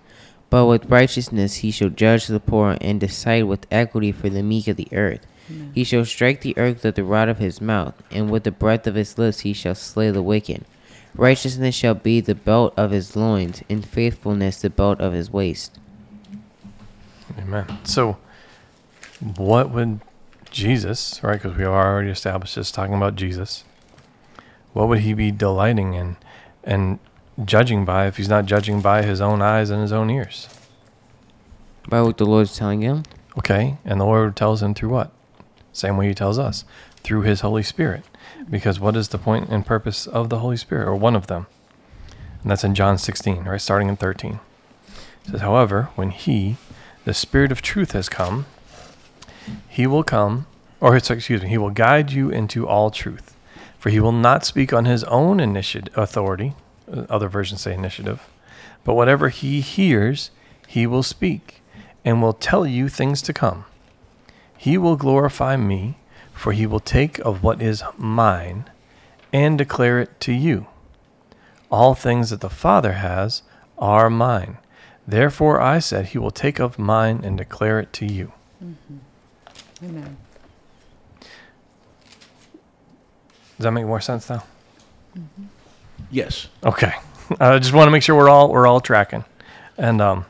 But 0.50 0.66
with 0.66 0.90
righteousness 0.90 1.58
he 1.58 1.70
shall 1.70 1.90
judge 1.90 2.26
the 2.26 2.40
poor, 2.40 2.76
and 2.80 2.99
decide 2.99 3.44
with 3.44 3.68
equity 3.70 4.10
for 4.10 4.28
the 4.28 4.42
meek 4.42 4.66
of 4.66 4.76
the 4.76 4.88
earth. 4.90 5.25
Amen. 5.49 5.70
He 5.72 5.84
shall 5.84 6.04
strike 6.04 6.40
the 6.40 6.58
earth 6.58 6.82
with 6.82 6.96
the 6.96 7.04
rod 7.04 7.28
of 7.28 7.38
his 7.38 7.60
mouth, 7.60 7.94
and 8.10 8.32
with 8.32 8.42
the 8.42 8.50
breath 8.50 8.88
of 8.88 8.96
his 8.96 9.16
lips 9.16 9.40
he 9.40 9.52
shall 9.52 9.76
slay 9.76 10.10
the 10.10 10.22
wicked. 10.22 10.64
Righteousness 11.14 11.76
shall 11.76 11.94
be 11.94 12.20
the 12.20 12.34
belt 12.34 12.75
of 12.76 12.90
his 12.90 13.14
loins, 13.14 13.62
and 13.70 13.87
faithfulness 13.87 14.60
the 14.60 14.70
belt 14.70 15.00
of 15.00 15.12
his 15.12 15.30
waist. 15.30 15.78
Amen. 17.38 17.78
So, 17.84 18.16
what 19.20 19.70
would 19.70 20.00
Jesus, 20.50 21.23
right? 21.23 21.40
Because 21.40 21.57
we 21.57 21.64
are 21.64 21.92
already 21.92 22.11
established 22.11 22.57
this 22.57 22.71
talking 22.71 22.95
about 22.95 23.16
Jesus. 23.16 23.64
What 24.73 24.88
would 24.88 25.00
he 25.00 25.14
be 25.14 25.30
delighting 25.30 25.95
in 25.95 26.16
and 26.64 26.99
judging 27.45 27.85
by 27.85 28.07
if 28.07 28.16
he's 28.16 28.28
not 28.28 28.47
judging 28.47 28.80
by 28.80 29.02
his 29.02 29.21
own 29.21 29.42
eyes 29.42 29.71
and 29.71 29.83
his 29.83 29.92
own 29.92 30.11
ears? 30.11 30.49
By 31.88 32.02
what 32.02 32.19
the 32.19 32.26
Lord 32.26 32.45
is 32.45 32.57
telling 32.57 32.83
him? 32.83 33.04
Okay. 33.38 33.78
And 33.85 34.00
the 34.00 34.04
Lord 34.04 34.37
tells 34.37 34.62
him 34.62 34.75
through 34.75 34.90
what? 34.90 35.12
Same 35.73 35.97
way 35.97 36.09
he 36.09 36.14
tells 36.14 36.38
us 36.38 36.64
through 37.02 37.23
his 37.23 37.40
Holy 37.40 37.62
Spirit. 37.62 38.04
Because 38.49 38.80
what 38.80 38.97
is 38.97 39.09
the 39.09 39.19
point 39.19 39.49
and 39.49 39.64
purpose 39.64 40.07
of 40.07 40.28
the 40.28 40.40
Holy 40.40 40.57
Spirit, 40.57 40.87
or 40.87 40.97
one 40.97 41.16
of 41.16 41.26
them? 41.26 41.47
And 42.42 42.50
that's 42.50 42.64
in 42.64 42.75
John 42.75 42.99
16, 42.99 43.45
right? 43.45 43.61
Starting 43.61 43.88
in 43.88 43.97
13. 43.97 44.40
It 45.25 45.30
says, 45.30 45.40
However, 45.40 45.90
when 45.95 46.11
he, 46.11 46.57
the 47.04 47.14
Spirit 47.14 47.52
of 47.52 47.62
truth, 47.62 47.92
has 47.92 48.09
come, 48.09 48.47
he 49.72 49.86
will 49.86 50.02
come, 50.02 50.46
or 50.80 50.96
excuse 50.96 51.42
me, 51.42 51.48
he 51.48 51.56
will 51.56 51.70
guide 51.70 52.10
you 52.10 52.28
into 52.28 52.66
all 52.66 52.90
truth. 52.90 53.36
For 53.78 53.88
he 53.88 54.00
will 54.00 54.10
not 54.12 54.44
speak 54.44 54.72
on 54.72 54.84
his 54.84 55.04
own 55.04 55.38
initiative 55.38 55.96
authority, 55.96 56.54
uh, 56.92 57.06
other 57.08 57.28
versions 57.28 57.60
say 57.60 57.72
initiative, 57.72 58.28
but 58.82 58.94
whatever 58.94 59.28
he 59.28 59.60
hears, 59.60 60.32
he 60.66 60.88
will 60.88 61.04
speak, 61.04 61.62
and 62.04 62.20
will 62.20 62.32
tell 62.32 62.66
you 62.66 62.88
things 62.88 63.22
to 63.22 63.32
come. 63.32 63.64
He 64.58 64.76
will 64.76 64.96
glorify 64.96 65.56
me, 65.56 65.98
for 66.34 66.50
he 66.50 66.66
will 66.66 66.80
take 66.80 67.20
of 67.20 67.44
what 67.44 67.62
is 67.62 67.84
mine 67.96 68.68
and 69.32 69.56
declare 69.56 70.00
it 70.00 70.20
to 70.22 70.32
you. 70.32 70.66
All 71.70 71.94
things 71.94 72.30
that 72.30 72.40
the 72.40 72.50
Father 72.50 72.94
has 72.94 73.42
are 73.78 74.10
mine. 74.10 74.58
Therefore 75.06 75.60
I 75.60 75.78
said, 75.78 76.06
He 76.06 76.18
will 76.18 76.32
take 76.32 76.58
of 76.58 76.76
mine 76.76 77.20
and 77.22 77.38
declare 77.38 77.78
it 77.78 77.92
to 77.94 78.06
you. 78.06 78.32
Amen. 79.82 80.16
Does 83.56 83.64
that 83.64 83.72
make 83.72 83.84
more 83.87 84.00
sense 84.00 84.28
now? 84.30 84.44
Yes. 86.10 86.49
Okay. 86.64 86.92
I 87.40 87.58
just 87.58 87.72
want 87.72 87.87
to 87.87 87.90
make 87.90 88.02
sure 88.02 88.16
we're 88.16 88.28
all 88.28 88.50
we're 88.50 88.66
all 88.66 88.80
tracking, 88.80 89.25
and 89.76 90.00
um, 90.00 90.25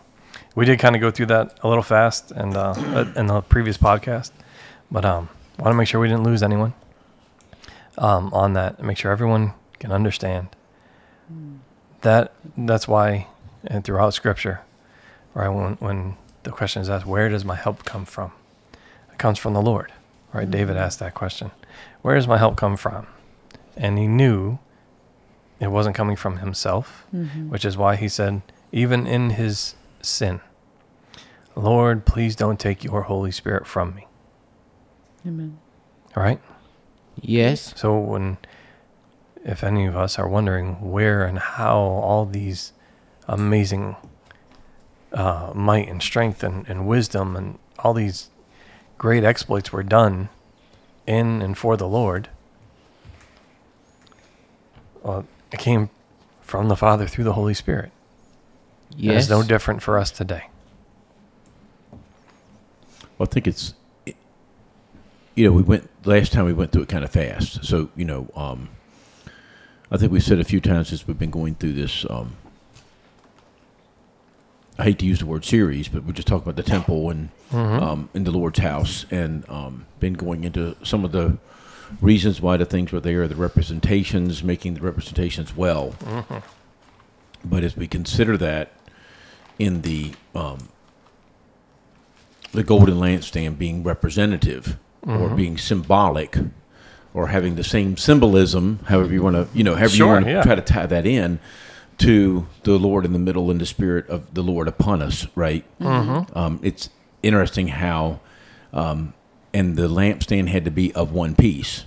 we 0.55 0.65
did 0.67 0.79
kind 0.79 0.95
of 0.97 1.01
go 1.01 1.11
through 1.11 1.27
that 1.27 1.59
a 1.63 1.69
little 1.69 1.83
fast 1.83 2.33
and 2.33 2.57
uh, 2.57 2.71
uh, 2.77 3.13
in 3.17 3.27
the 3.27 3.41
previous 3.41 3.79
podcast, 3.79 4.33
but 4.91 5.05
um, 5.05 5.29
want 5.59 5.73
to 5.73 5.77
make 5.77 5.89
sure 5.89 6.01
we 6.01 6.09
didn't 6.09 6.25
lose 6.25 6.43
anyone 6.43 6.75
um, 7.99 8.33
on 8.35 8.53
that. 8.55 8.79
and 8.79 8.87
Make 8.87 8.99
sure 8.99 9.13
everyone 9.13 9.55
can 9.79 9.93
understand 9.93 10.49
that. 12.03 12.33
That's 12.57 12.87
why, 12.89 13.29
and 13.65 13.85
throughout 13.85 14.13
Scripture, 14.15 14.61
right 15.35 15.49
when 15.49 15.75
when 15.75 16.17
the 16.43 16.51
question 16.51 16.83
is 16.83 16.91
asked, 16.91 17.07
where 17.07 17.29
does 17.29 17.45
my 17.45 17.55
help 17.57 17.85
come 17.85 18.05
from? 18.05 18.33
It 19.21 19.23
comes 19.29 19.39
from 19.39 19.53
the 19.53 19.61
Lord, 19.61 19.93
right? 20.33 20.51
David 20.51 20.79
asked 20.79 20.99
that 21.01 21.13
question, 21.13 21.51
where 22.01 22.15
does 22.15 22.27
my 22.27 22.39
help 22.39 22.57
come 22.57 22.79
from? 22.79 23.07
And 23.77 23.99
he 23.99 24.07
knew 24.07 24.59
it 25.61 25.67
wasn't 25.67 25.95
coming 25.95 26.17
from 26.17 26.39
himself, 26.39 27.07
which 27.51 27.67
is 27.67 27.77
why 27.77 27.97
he 27.97 28.09
said, 28.09 28.41
even 28.73 29.07
in 29.07 29.29
his 29.29 29.75
sin, 30.01 30.41
Lord, 31.55 32.07
please 32.07 32.35
don't 32.35 32.59
take 32.59 32.83
your 32.83 33.03
Holy 33.03 33.31
Spirit 33.31 33.67
from 33.67 33.95
me. 33.95 34.07
Amen. 35.27 35.59
All 36.17 36.23
right? 36.23 36.41
Yes. 37.21 37.75
So 37.77 37.99
when 37.99 38.39
if 39.45 39.63
any 39.63 39.85
of 39.85 39.99
us 39.99 40.19
are 40.19 40.29
wondering 40.29 40.91
where 40.91 41.27
and 41.27 41.39
how 41.39 41.77
all 41.77 42.25
these 42.25 42.73
amazing 43.29 43.97
uh, 45.13 45.53
might 45.55 45.91
and 45.91 46.03
strength 46.03 46.43
and, 46.43 46.67
and 46.71 46.87
wisdom 46.87 47.37
and 47.37 47.59
all 47.81 47.93
these 47.93 48.31
great 49.01 49.25
exploits 49.25 49.73
were 49.73 49.83
done 49.83 50.29
in 51.07 51.41
and 51.41 51.57
for 51.57 51.75
the 51.75 51.89
Lord, 51.89 52.29
well, 55.03 55.25
it 55.51 55.59
came 55.59 55.89
from 56.43 56.69
the 56.69 56.77
Father 56.77 57.07
through 57.07 57.25
the 57.25 57.33
Holy 57.33 57.55
Spirit. 57.55 57.93
Yes. 58.95 59.23
It's 59.23 59.31
no 59.31 59.43
different 59.43 59.83
for 59.83 59.99
us 59.99 60.11
today. 60.11 60.49
Well, 63.17 63.27
I 63.27 63.33
think 63.33 63.47
it's, 63.47 63.73
you 64.05 65.47
know, 65.47 65.53
we 65.53 65.63
went 65.63 65.89
last 66.05 66.35
time 66.35 66.45
we 66.45 66.53
went 66.53 66.71
through 66.71 66.83
it 66.83 66.91
kind 66.91 67.03
of 67.03 67.11
fast. 67.11 67.65
So 67.65 67.89
you 67.97 68.05
know, 68.05 68.31
um, 68.37 68.69
I 69.91 69.97
think 69.97 70.13
we've 70.13 70.23
said 70.23 70.41
a 70.41 70.45
few 70.45 70.61
times 70.61 70.93
as 70.93 71.09
we've 71.09 71.19
been 71.19 71.31
going 71.31 71.55
through 71.55 71.73
this. 71.73 72.05
Um, 72.11 72.37
I 74.81 74.85
hate 74.85 74.99
to 75.01 75.05
use 75.07 75.19
the 75.19 75.27
word 75.27 75.45
series, 75.45 75.89
but 75.89 76.05
we're 76.05 76.13
just 76.15 76.27
talking 76.27 76.49
about 76.49 76.57
the 76.57 76.63
temple 76.69 77.11
and 77.11 77.29
um, 77.53 78.09
in 78.15 78.25
the 78.25 78.31
Lord's 78.31 78.61
house, 78.61 79.05
and 79.11 79.45
um, 79.51 79.85
been 79.99 80.15
going 80.15 80.45
into 80.45 80.75
some 80.83 81.05
of 81.05 81.13
the 81.13 81.37
reasons 82.01 82.41
why 82.41 82.57
the 82.57 82.65
things 82.65 82.91
were 82.91 83.01
there, 83.01 83.29
the 83.29 83.37
representations, 83.37 84.43
making 84.43 84.75
the 84.75 84.81
representations 84.81 85.55
well. 85.55 85.95
But 87.45 87.63
as 87.63 87.77
we 87.77 87.87
consider 87.89 88.39
that 88.39 88.73
in 89.59 89.83
the 89.83 90.13
um, 90.35 90.69
the 92.53 92.63
golden 92.63 92.95
lampstand 92.97 93.59
being 93.59 93.83
representative 93.83 94.79
or 95.07 95.29
being 95.31 95.59
symbolic 95.59 96.37
or 97.13 97.29
having 97.29 97.55
the 97.57 97.65
same 97.65 97.97
symbolism, 97.99 98.81
however 98.87 99.13
you 99.13 99.23
want 99.23 99.37
to, 99.37 99.47
you 99.57 99.65
know, 99.65 99.75
however 99.75 99.95
Sure, 99.95 100.07
you 100.07 100.13
want 100.13 100.25
to 100.25 100.31
yeah. 100.31 100.43
try 100.43 100.55
to 100.55 100.63
tie 100.63 100.87
that 100.87 101.07
in 101.07 101.39
to 102.01 102.47
the 102.65 102.79
Lord 102.79 103.05
in 103.05 103.13
the 103.13 103.19
middle 103.19 103.51
and 103.51 103.61
the 103.61 103.67
Spirit 103.67 104.09
of 104.09 104.35
the 104.35 104.43
Lord 104.43 104.69
upon 104.69 105.03
us, 105.03 105.27
right? 105.35 105.65
Um, 105.81 106.59
it's 106.63 106.91
interesting 107.23 107.69
how, 107.69 108.21
um, 108.73 109.13
and 109.55 109.77
the 109.77 109.89
lampstand 109.89 110.49
had 110.49 110.65
to 110.65 110.71
be 110.71 110.93
of 110.95 111.13
one 111.13 111.35
piece. 111.35 111.85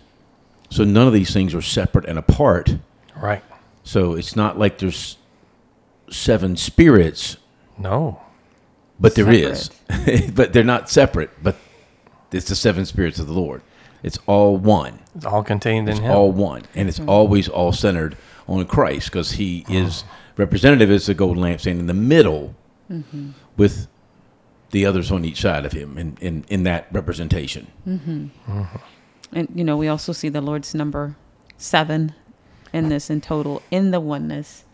So 0.70 0.84
none 0.84 1.08
of 1.08 1.13
these 1.13 1.34
things 1.34 1.53
are 1.55 1.62
separate 1.62 2.05
and 2.05 2.17
apart. 2.17 2.77
Right. 3.15 3.43
So 3.84 4.13
it's 4.15 4.36
not 4.36 4.58
like 4.58 4.77
there's 4.79 5.17
seven 6.10 6.55
spirits 6.58 7.38
No. 7.77 8.22
but 9.00 9.15
there 9.15 9.32
is, 9.32 9.70
but 10.34 10.53
they're 10.53 10.63
not 10.63 10.89
separate. 10.89 11.32
But 11.43 11.55
it's 12.32 12.50
the 12.50 12.55
seven 12.55 12.86
spirits 12.86 13.20
of 13.20 13.27
the 13.27 13.34
Lord. 13.34 13.62
It's 14.03 14.20
all 14.27 14.58
one. 14.58 15.00
It's 15.15 15.25
all 15.25 15.43
contained 15.43 15.88
in 15.89 15.93
It's 15.98 16.03
Him. 16.03 16.12
all 16.12 16.32
one, 16.32 16.63
and 16.75 16.89
it's 16.89 17.00
always 17.00 17.48
all 17.48 17.72
centered 17.72 18.17
on 18.47 18.65
Christ 18.65 19.12
because 19.12 19.31
He 19.33 19.65
oh. 19.69 19.73
is 19.73 20.03
representative 20.38 20.89
as 20.89 21.05
the 21.05 21.13
golden 21.13 21.43
lampstand 21.43 21.79
in 21.79 21.88
the 21.88 21.93
middle, 21.93 22.55
mm-hmm. 22.89 23.31
with 23.57 23.88
the 24.71 24.85
others 24.85 25.12
on 25.12 25.25
each 25.25 25.41
side 25.41 25.65
of 25.65 25.71
Him, 25.71 25.97
in 25.97 26.17
in, 26.21 26.45
in 26.50 26.63
that 26.63 26.88
representation. 26.91 27.67
Mm-hmm. 27.88 28.27
Uh-huh. 28.47 28.77
And 29.31 29.50
you 29.55 29.63
know, 29.63 29.77
we 29.77 29.88
also 29.88 30.12
see 30.13 30.29
the 30.29 30.41
Lord's 30.41 30.75
number 30.75 31.15
seven 31.57 32.13
in 32.71 32.89
this 32.89 33.09
in 33.09 33.21
total 33.21 33.62
in 33.71 33.91
the 33.91 34.00
oneness. 34.00 34.65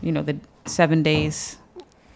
You 0.00 0.12
know, 0.12 0.22
the 0.22 0.38
seven 0.66 1.02
days 1.02 1.58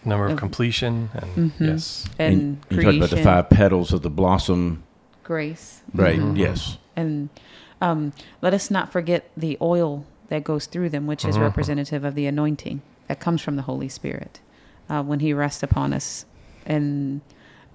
Number 0.07 0.25
of 0.25 0.33
of- 0.33 0.39
completion 0.39 1.09
and 1.13 1.51
mm-hmm. 1.51 1.65
yes. 1.65 2.05
and, 2.17 2.63
you 2.69 2.81
talked 2.81 2.97
about 2.97 3.09
the 3.09 3.23
five 3.23 3.49
petals 3.49 3.91
of 3.91 4.03
the 4.03 4.09
blossom, 4.09 4.83
grace, 5.23 5.81
right? 5.93 6.19
Yes, 6.35 6.77
and 6.95 7.29
um, 7.81 8.13
let 8.41 8.53
us 8.53 8.71
not 8.71 8.91
forget 8.91 9.29
the 9.35 9.57
oil 9.61 10.05
that 10.29 10.43
goes 10.43 10.65
through 10.65 10.89
them, 10.89 11.07
which 11.07 11.23
is 11.25 11.37
representative 11.43 12.03
of 12.03 12.15
the 12.15 12.25
anointing 12.25 12.81
that 13.07 13.19
comes 13.19 13.41
from 13.41 13.55
the 13.55 13.61
Holy 13.63 13.89
Spirit 13.89 14.39
uh, 14.89 15.01
when 15.03 15.19
He 15.21 15.33
rests 15.33 15.63
upon 15.63 15.93
us, 15.93 16.25
and 16.65 17.21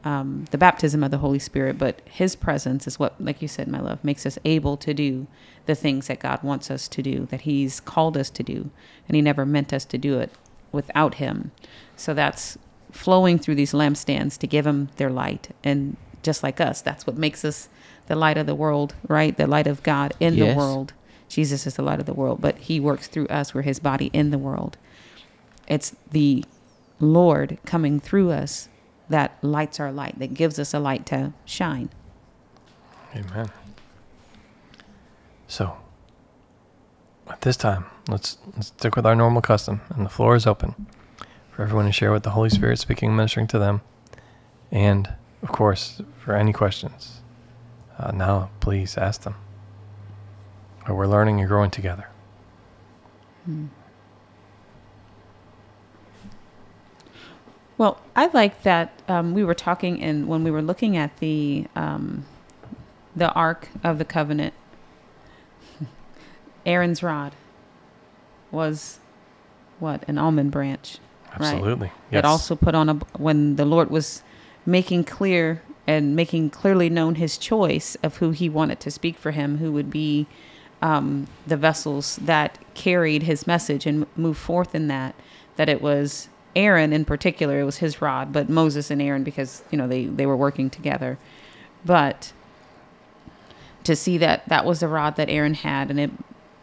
um, 0.05 0.45
the 0.51 0.59
baptism 0.59 1.03
of 1.05 1.11
the 1.11 1.19
Holy 1.19 1.39
Spirit. 1.39 1.79
But 1.79 2.01
His 2.05 2.37
presence 2.37 2.87
is 2.87 2.99
what, 2.99 3.19
like 3.21 3.41
you 3.41 3.49
said, 3.49 3.69
my 3.69 3.81
love, 3.81 4.05
makes 4.05 4.27
us 4.27 4.39
able 4.45 4.77
to 4.79 4.93
do 4.93 5.27
the 5.67 5.75
things 5.75 6.09
that 6.09 6.19
God 6.21 6.43
wants 6.43 6.71
us 6.71 6.89
to 6.89 7.03
do, 7.03 7.27
that 7.27 7.43
He's 7.43 7.81
called 7.81 8.17
us 8.17 8.29
to 8.31 8.43
do, 8.43 8.71
and 9.09 9.15
He 9.17 9.23
never 9.23 9.47
meant 9.47 9.73
us 9.73 9.85
to 9.87 9.99
do 9.99 10.19
it 10.19 10.31
without 10.73 11.15
Him. 11.15 11.53
So 11.97 12.13
that's 12.15 12.59
flowing 12.91 13.39
through 13.39 13.55
these 13.55 13.73
lampstands 13.73 14.37
to 14.39 14.47
give 14.47 14.65
them 14.65 14.91
their 14.97 15.11
light, 15.11 15.55
and 15.65 15.97
just 16.23 16.43
like 16.43 16.61
us, 16.61 16.83
that's 16.83 17.07
what 17.07 17.17
makes 17.17 17.45
us 17.45 17.69
the 18.09 18.15
light 18.17 18.37
of 18.37 18.47
the 18.47 18.55
world, 18.55 18.95
right? 19.09 19.37
The 19.37 19.47
light 19.47 19.67
of 19.67 19.83
God 19.83 20.13
in 20.21 20.35
Yes. 20.35 20.53
the 20.53 20.59
world. 20.59 20.93
Jesus 21.33 21.67
is 21.67 21.77
the 21.77 21.83
light 21.83 21.99
of 21.99 22.05
the 22.05 22.13
world, 22.13 22.43
but 22.43 22.59
He 22.59 22.79
works 22.79 23.09
through 23.09 23.27
us. 23.29 23.55
We're 23.55 23.63
His 23.63 23.81
body 23.81 24.11
in 24.13 24.31
the 24.31 24.39
world. 24.39 24.77
It's 25.67 25.97
the 26.11 26.45
Lord 27.01 27.57
coming 27.65 28.01
through 28.01 28.33
us 28.33 28.69
that 29.09 29.39
lights 29.41 29.81
our 29.81 29.91
light, 29.91 30.19
that 30.19 30.35
gives 30.35 30.59
us 30.59 30.75
a 30.75 30.79
light 30.79 31.07
to 31.07 31.33
shine. 31.47 31.89
Amen. 33.17 33.51
So, 35.49 35.79
at 37.29 37.41
this 37.41 37.57
time, 37.57 37.87
let's, 38.09 38.37
let's 38.55 38.67
stick 38.67 38.95
with 38.95 39.07
our 39.07 39.15
normal 39.15 39.41
custom, 39.41 39.81
and 39.89 40.05
the 40.05 40.11
floor 40.11 40.37
is 40.37 40.47
open 40.47 40.87
for 41.51 41.63
everyone 41.63 41.87
to 41.87 41.93
share 41.93 42.13
what 42.13 42.25
the 42.25 42.31
Holy 42.31 42.51
Spirit 42.51 42.79
speaking 42.79 43.17
ministering 43.17 43.47
to 43.49 43.59
them, 43.59 43.81
and 44.71 45.15
of 45.43 45.51
course, 45.51 46.03
for 46.19 46.37
any 46.37 46.53
questions. 46.53 47.23
Uh, 47.99 48.11
now, 48.11 48.51
please 48.61 48.99
ask 48.99 49.23
them. 49.23 49.37
Uh, 50.89 50.95
We're 50.95 51.07
learning 51.07 51.41
and 51.41 51.49
growing 51.49 51.71
together. 51.71 52.09
Well, 57.79 58.01
I 58.15 58.27
like 58.27 58.63
that 58.63 59.03
um, 59.09 59.35
we 59.35 59.45
were 59.45 59.55
talking 59.55 60.01
and 60.03 60.29
when 60.29 60.45
we 60.45 60.51
were 60.51 60.63
looking 60.63 60.97
at 60.97 61.17
the 61.19 61.67
um, 61.75 62.25
the 63.17 63.31
Ark 63.33 63.69
of 63.83 63.99
the 63.99 64.05
Covenant. 64.05 64.55
Aaron's 66.67 67.03
rod 67.03 67.33
was 68.51 68.99
what 69.79 70.05
an 70.09 70.19
almond 70.19 70.53
branch. 70.53 70.99
Right. 71.39 71.55
Absolutely. 71.55 71.91
Yes. 72.11 72.21
It 72.21 72.25
also 72.25 72.55
put 72.55 72.75
on 72.75 72.89
a 72.89 72.95
when 73.17 73.57
the 73.57 73.65
Lord 73.65 73.91
was 73.91 74.23
making 74.65 75.05
clear 75.05 75.63
and 75.87 76.15
making 76.15 76.51
clearly 76.51 76.89
known 76.89 77.17
His 77.17 77.37
choice 77.37 77.97
of 78.03 78.19
who 78.19 78.31
He 78.31 78.49
wanted 78.49 78.79
to 78.81 78.91
speak 78.91 79.17
for 79.17 79.33
Him, 79.33 79.59
who 79.59 79.73
would 79.73 79.91
be 79.91 80.27
um, 80.83 81.29
the 81.47 81.57
vessels 81.57 82.17
that 82.17 82.59
carried 82.75 83.23
His 83.23 83.47
message 83.47 83.87
and 83.87 84.07
move 84.17 84.37
forth 84.37 84.75
in 84.75 84.89
that. 84.89 85.15
That 85.57 85.69
it 85.69 85.81
was 85.81 86.29
Aaron 86.55 86.93
in 86.93 87.05
particular, 87.05 87.61
it 87.61 87.65
was 87.65 87.79
his 87.79 88.03
rod, 88.03 88.33
but 88.33 88.49
Moses 88.49 88.91
and 88.91 89.01
Aaron 89.01 89.25
because 89.25 89.63
you 89.71 89.79
know 89.79 89.89
they 89.89 90.07
they 90.07 90.27
were 90.27 90.37
working 90.37 90.69
together, 90.69 91.19
but 91.85 92.33
to 93.85 93.97
see 93.97 94.19
that 94.19 94.49
that 94.49 94.65
was 94.65 94.81
the 94.81 94.89
rod 94.89 95.17
that 95.17 95.29
Aaron 95.29 95.55
had, 95.55 95.91
and 95.91 95.99
it 95.99 96.11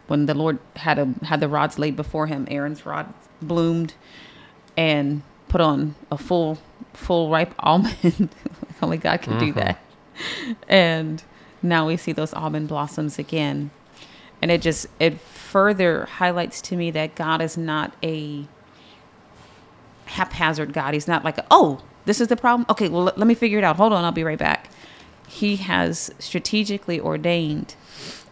when 0.06 0.26
the 0.26 0.34
Lord 0.34 0.58
had 0.76 0.98
a 0.98 1.06
had 1.24 1.40
the 1.40 1.48
rods 1.48 1.78
laid 1.78 1.96
before 1.96 2.26
him, 2.26 2.46
Aaron's 2.50 2.86
rod 2.86 3.12
bloomed 3.42 3.94
and 4.76 5.22
put 5.48 5.60
on 5.60 5.94
a 6.10 6.18
full 6.18 6.58
full 6.92 7.30
ripe 7.30 7.54
almond. 7.60 8.30
Only 8.82 8.96
God 8.96 9.22
can 9.22 9.38
do 9.38 9.52
that. 9.54 9.78
And 10.68 11.22
now 11.62 11.86
we 11.86 11.96
see 11.96 12.12
those 12.12 12.32
almond 12.32 12.68
blossoms 12.68 13.18
again. 13.18 13.70
And 14.42 14.50
it 14.50 14.62
just 14.62 14.86
it 14.98 15.20
further 15.20 16.06
highlights 16.06 16.60
to 16.62 16.76
me 16.76 16.90
that 16.92 17.14
God 17.14 17.42
is 17.42 17.56
not 17.56 17.94
a 18.02 18.46
haphazard 20.06 20.72
God. 20.72 20.94
He's 20.94 21.08
not 21.08 21.24
like, 21.24 21.38
oh, 21.50 21.82
this 22.04 22.20
is 22.20 22.28
the 22.28 22.36
problem. 22.36 22.66
Okay, 22.70 22.88
well, 22.88 23.04
let, 23.04 23.18
let 23.18 23.26
me 23.26 23.34
figure 23.34 23.58
it 23.58 23.64
out. 23.64 23.76
Hold 23.76 23.92
on, 23.92 24.04
I'll 24.04 24.12
be 24.12 24.24
right 24.24 24.38
back. 24.38 24.70
He 25.28 25.56
has 25.56 26.10
strategically 26.18 26.98
ordained 26.98 27.76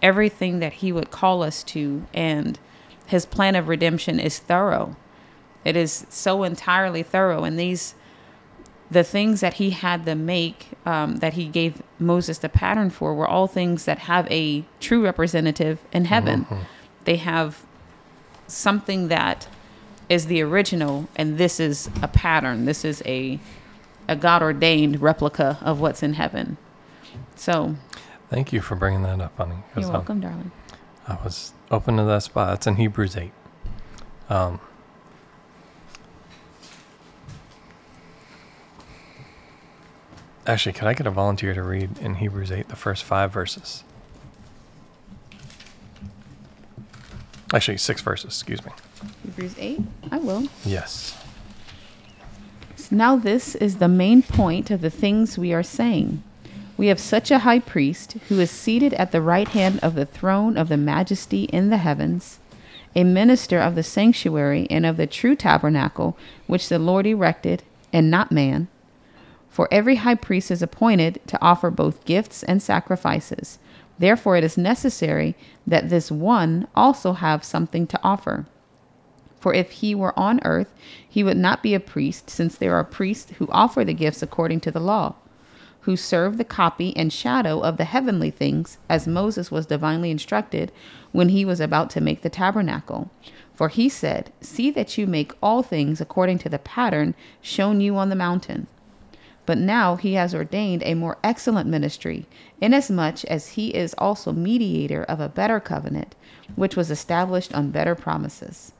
everything 0.03 0.59
that 0.61 0.75
He 0.75 0.93
would 0.93 1.11
call 1.11 1.43
us 1.43 1.63
to, 1.65 2.07
and 2.13 2.59
His 3.07 3.27
plan 3.27 3.55
of 3.55 3.69
redemption 3.69 4.19
is 4.19 4.39
thorough. 4.39 4.97
It 5.65 5.77
is 5.77 6.07
so 6.09 6.43
entirely 6.43 7.03
thorough, 7.03 7.45
and 7.45 7.59
these 7.59 7.95
the 8.91 9.05
things 9.05 9.41
that 9.41 9.55
he 9.55 9.71
had 9.71 10.05
them 10.07 10.25
make 10.25 10.69
um, 10.87 11.17
that 11.17 11.35
he 11.35 11.47
gave 11.47 11.83
moses 11.99 12.39
the 12.39 12.49
pattern 12.49 12.91
for 12.91 13.15
were 13.15 13.27
all 13.29 13.47
things 13.47 13.85
that 13.85 13.99
have 14.01 14.27
a 14.31 14.65
true 14.81 15.05
representative 15.05 15.79
in 15.93 16.07
heaven 16.07 16.47
they 17.05 17.17
have 17.17 17.65
something 18.47 19.09
that 19.09 19.47
is 20.09 20.27
the 20.27 20.41
original 20.41 21.09
and 21.17 21.37
this 21.39 21.61
is 21.61 21.91
a 22.03 22.09
pattern 22.09 22.65
this 22.65 22.85
is 22.85 23.03
a 23.05 23.39
a 24.09 24.17
god 24.17 24.43
ordained 24.43 25.01
replica 25.03 25.59
of 25.61 25.81
what's 25.81 26.03
in 26.03 26.15
heaven 26.15 26.57
so 27.37 27.75
Thank 28.31 28.53
you 28.53 28.61
for 28.61 28.75
bringing 28.77 29.03
that 29.05 29.23
up, 29.23 29.37
honey. 29.39 29.57
you're 29.75 29.87
um, 29.87 29.93
welcome 29.93 30.21
darling 30.21 30.51
I 31.07 31.15
was 31.25 31.55
open 31.71 31.97
to 31.97 32.05
that 32.05 32.23
spot. 32.23 32.53
It's 32.55 32.67
in 32.67 32.77
Hebrews 32.77 33.17
8. 33.17 33.33
Um, 34.29 34.61
actually, 40.49 40.73
could 40.73 40.89
I 40.89 40.95
get 40.95 41.07
a 41.07 41.11
volunteer 41.11 41.55
to 41.55 41.63
read 41.63 41.99
in 41.99 42.17
Hebrews 42.17 42.51
8 42.51 42.69
the 42.69 42.77
first 42.77 43.05
five 43.05 43.31
verses? 43.31 43.85
Actually, 47.53 47.77
six 47.79 48.03
verses, 48.03 48.27
excuse 48.27 48.65
me. 48.65 48.73
hebrews 49.25 49.55
8 49.59 49.81
i 50.11 50.19
will 50.19 50.49
Yes. 50.65 51.17
Now, 52.91 53.17
this 53.17 53.55
is 53.55 53.77
the 53.77 53.89
main 53.89 54.23
point 54.23 54.71
of 54.71 54.81
the 54.81 54.91
things 54.91 55.37
we 55.37 55.53
are 55.53 55.63
saying. 55.63 56.23
We 56.79 56.87
have 56.87 57.01
such 57.01 57.31
a 57.31 57.41
high 57.41 57.59
priest 57.59 58.13
who 58.29 58.41
is 58.41 58.51
seated 58.51 58.95
at 58.95 59.13
the 59.13 59.21
right 59.21 59.49
hand 59.49 59.81
of 59.83 59.95
the 59.95 60.07
throne 60.07 60.57
of 60.57 60.69
the 60.69 60.77
majesty 60.77 61.45
in 61.45 61.69
the 61.69 61.77
heavens, 61.79 62.39
a 62.95 63.05
minister 63.05 63.59
of 63.59 63.75
the 63.75 63.83
sanctuary 63.83 64.67
and 64.71 64.87
of 64.87 64.97
the 64.97 65.07
true 65.07 65.37
tabernacle 65.37 66.17
which 66.47 66.69
the 66.69 66.79
Lord 66.79 67.07
erected, 67.07 67.63
and 67.93 68.11
not 68.11 68.33
man. 68.33 68.69
For 69.49 69.69
every 69.71 69.97
high 69.97 70.15
priest 70.15 70.51
is 70.51 70.63
appointed 70.63 71.21
to 71.27 71.41
offer 71.43 71.71
both 71.71 72.05
gifts 72.05 72.43
and 72.43 72.63
sacrifices. 72.63 73.59
Therefore, 73.99 74.37
it 74.37 74.45
is 74.45 74.57
necessary 74.57 75.35
that 75.67 75.89
this 75.89 76.11
one 76.11 76.69
also 76.75 77.15
have 77.15 77.43
something 77.43 77.87
to 77.89 78.01
offer. 78.03 78.47
For 79.41 79.55
if 79.55 79.71
he 79.71 79.95
were 79.95 80.19
on 80.19 80.41
earth, 80.45 80.73
he 81.09 81.23
would 81.23 81.37
not 81.37 81.63
be 81.63 81.75
a 81.75 81.81
priest, 81.81 82.29
since 82.31 82.57
there 82.57 82.75
are 82.75 82.85
priests 82.85 83.33
who 83.39 83.49
offer 83.51 83.85
the 83.85 83.95
gifts 83.95 84.23
according 84.23 84.61
to 84.61 84.71
the 84.71 84.81
law, 84.81 85.15
who 85.83 85.97
serve 85.97 86.37
the 86.37 86.45
copy 86.45 86.97
and 86.97 87.13
shadow 87.13 87.61
of 87.61 87.77
the 87.77 87.85
heavenly 87.85 88.31
things, 88.31 88.79
as 88.89 89.07
Moses 89.07 89.51
was 89.51 89.67
divinely 89.67 90.11
instructed 90.11 90.73
when 91.13 91.31
he 91.31 91.45
was 91.45 91.61
about 91.61 91.89
to 91.91 92.01
make 92.01 92.23
the 92.23 92.31
tabernacle. 92.31 93.11
For 93.55 93.69
he 93.69 93.89
said, 93.89 94.33
See 94.41 94.71
that 94.73 94.99
you 94.99 95.07
make 95.07 95.33
all 95.43 95.63
things 95.63 96.01
according 96.01 96.39
to 96.39 96.49
the 96.49 96.59
pattern 96.59 97.15
shown 97.41 97.81
you 97.81 97.97
on 97.97 98.09
the 98.09 98.17
mountain. 98.17 98.67
But 99.49 99.57
now 99.57 99.97
he 99.97 100.13
has 100.13 100.35
ordained 100.35 100.83
a 100.85 100.93
more 100.93 101.17
excellent 101.25 101.71
ministry, 101.71 102.27
inasmuch 102.61 103.25
as 103.25 103.49
he 103.49 103.75
is 103.75 103.95
also 103.97 104.31
mediator 104.31 105.05
of 105.05 105.21
a 105.21 105.29
better 105.31 105.59
covenant, 105.59 106.15
which 106.55 106.77
was 106.77 106.91
established 106.91 107.55
on 107.55 107.71
better 107.71 107.95
promises. 107.95 108.73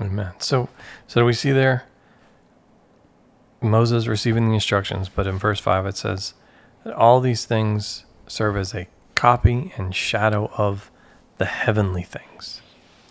Amen. 0.00 0.32
So, 0.38 0.70
so 1.06 1.26
we 1.26 1.34
see 1.34 1.52
there 1.52 1.84
Moses 3.60 4.06
receiving 4.06 4.48
the 4.48 4.54
instructions, 4.54 5.10
but 5.10 5.26
in 5.26 5.36
verse 5.36 5.60
5 5.60 5.84
it 5.84 5.98
says 5.98 6.32
that 6.84 6.94
all 6.94 7.20
these 7.20 7.44
things 7.44 8.06
serve 8.26 8.56
as 8.56 8.74
a 8.74 8.88
copy 9.16 9.74
and 9.76 9.94
shadow 9.94 10.50
of 10.56 10.90
the 11.36 11.44
heavenly 11.44 12.04
things. 12.04 12.62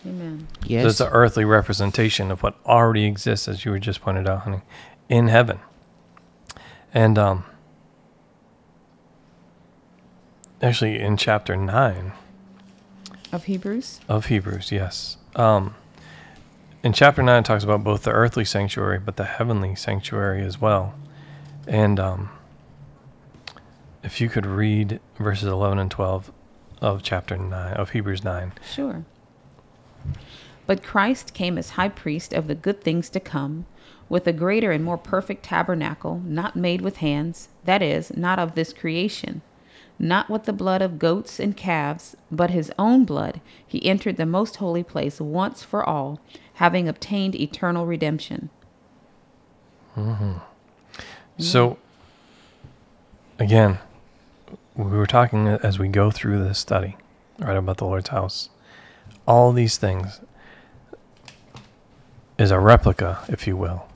Amen. 0.03 0.47
So 0.61 0.67
Yes. 0.69 0.85
it's 0.87 1.01
an 1.01 1.09
earthly 1.11 1.45
representation 1.45 2.31
of 2.31 2.41
what 2.41 2.57
already 2.65 3.05
exists, 3.05 3.47
as 3.47 3.63
you 3.63 3.69
were 3.69 3.77
just 3.77 4.01
pointed 4.01 4.27
out, 4.27 4.39
honey, 4.39 4.61
in 5.07 5.27
heaven. 5.27 5.59
And 6.97 7.19
um, 7.19 7.43
actually, 10.63 10.99
in 10.99 11.15
chapter 11.15 11.55
9 11.55 12.13
Of 13.31 13.43
Hebrews? 13.43 13.99
of 14.09 14.25
Hebrews, 14.25 14.71
yes. 14.71 15.17
Um, 15.35 15.75
in 16.81 16.93
chapter 16.93 17.21
9, 17.21 17.41
it 17.41 17.45
talks 17.45 17.63
about 17.63 17.83
both 17.83 18.01
the 18.01 18.09
earthly 18.09 18.43
sanctuary, 18.43 18.97
but 18.97 19.15
the 19.15 19.25
heavenly 19.25 19.75
sanctuary 19.75 20.41
as 20.43 20.59
well. 20.59 20.95
And 21.67 21.99
um, 21.99 22.31
if 24.01 24.19
you 24.19 24.27
could 24.27 24.47
read 24.47 24.99
verses 25.19 25.49
11 25.49 25.77
and 25.77 25.91
12 25.91 26.31
of 26.81 27.03
chapter 27.03 27.37
9, 27.37 27.73
of 27.73 27.91
Hebrews 27.91 28.23
9. 28.23 28.53
Sure. 28.73 29.05
But 30.65 30.81
Christ 30.81 31.35
came 31.35 31.59
as 31.59 31.69
high 31.69 31.89
priest 31.89 32.33
of 32.33 32.47
the 32.47 32.55
good 32.55 32.81
things 32.81 33.07
to 33.11 33.19
come, 33.19 33.67
with 34.09 34.27
a 34.27 34.33
greater 34.33 34.71
and 34.71 34.83
more 34.83 34.97
perfect 34.97 35.43
tabernacle, 35.43 36.21
not 36.25 36.55
made 36.55 36.81
with 36.81 36.97
hands, 36.97 37.49
that 37.65 37.81
is, 37.81 38.15
not 38.15 38.39
of 38.39 38.55
this 38.55 38.73
creation. 38.73 39.41
Not 39.99 40.29
with 40.29 40.43
the 40.43 40.53
blood 40.53 40.81
of 40.81 40.99
goats 40.99 41.39
and 41.39 41.57
calves, 41.57 42.15
but 42.31 42.51
his 42.51 42.71
own 42.77 43.03
blood, 43.03 43.41
he 43.65 43.85
entered 43.85 44.17
the 44.17 44.25
most 44.25 44.57
holy 44.57 44.83
place 44.83 45.19
once 45.19 45.63
for 45.63 45.83
all, 45.83 46.19
having 46.55 46.87
obtained 46.87 47.35
eternal 47.35 47.85
redemption. 47.85 48.49
Mm-hmm. 49.95 50.33
So, 51.39 51.77
again, 53.39 53.79
we 54.75 54.85
were 54.85 55.07
talking 55.07 55.47
as 55.47 55.79
we 55.79 55.87
go 55.87 56.11
through 56.11 56.43
this 56.43 56.59
study, 56.59 56.95
right, 57.39 57.57
about 57.57 57.77
the 57.77 57.85
Lord's 57.85 58.09
house. 58.09 58.49
All 59.27 59.51
these 59.51 59.77
things 59.77 60.21
is 62.37 62.51
a 62.51 62.59
replica, 62.59 63.23
if 63.27 63.47
you 63.47 63.57
will, 63.57 63.86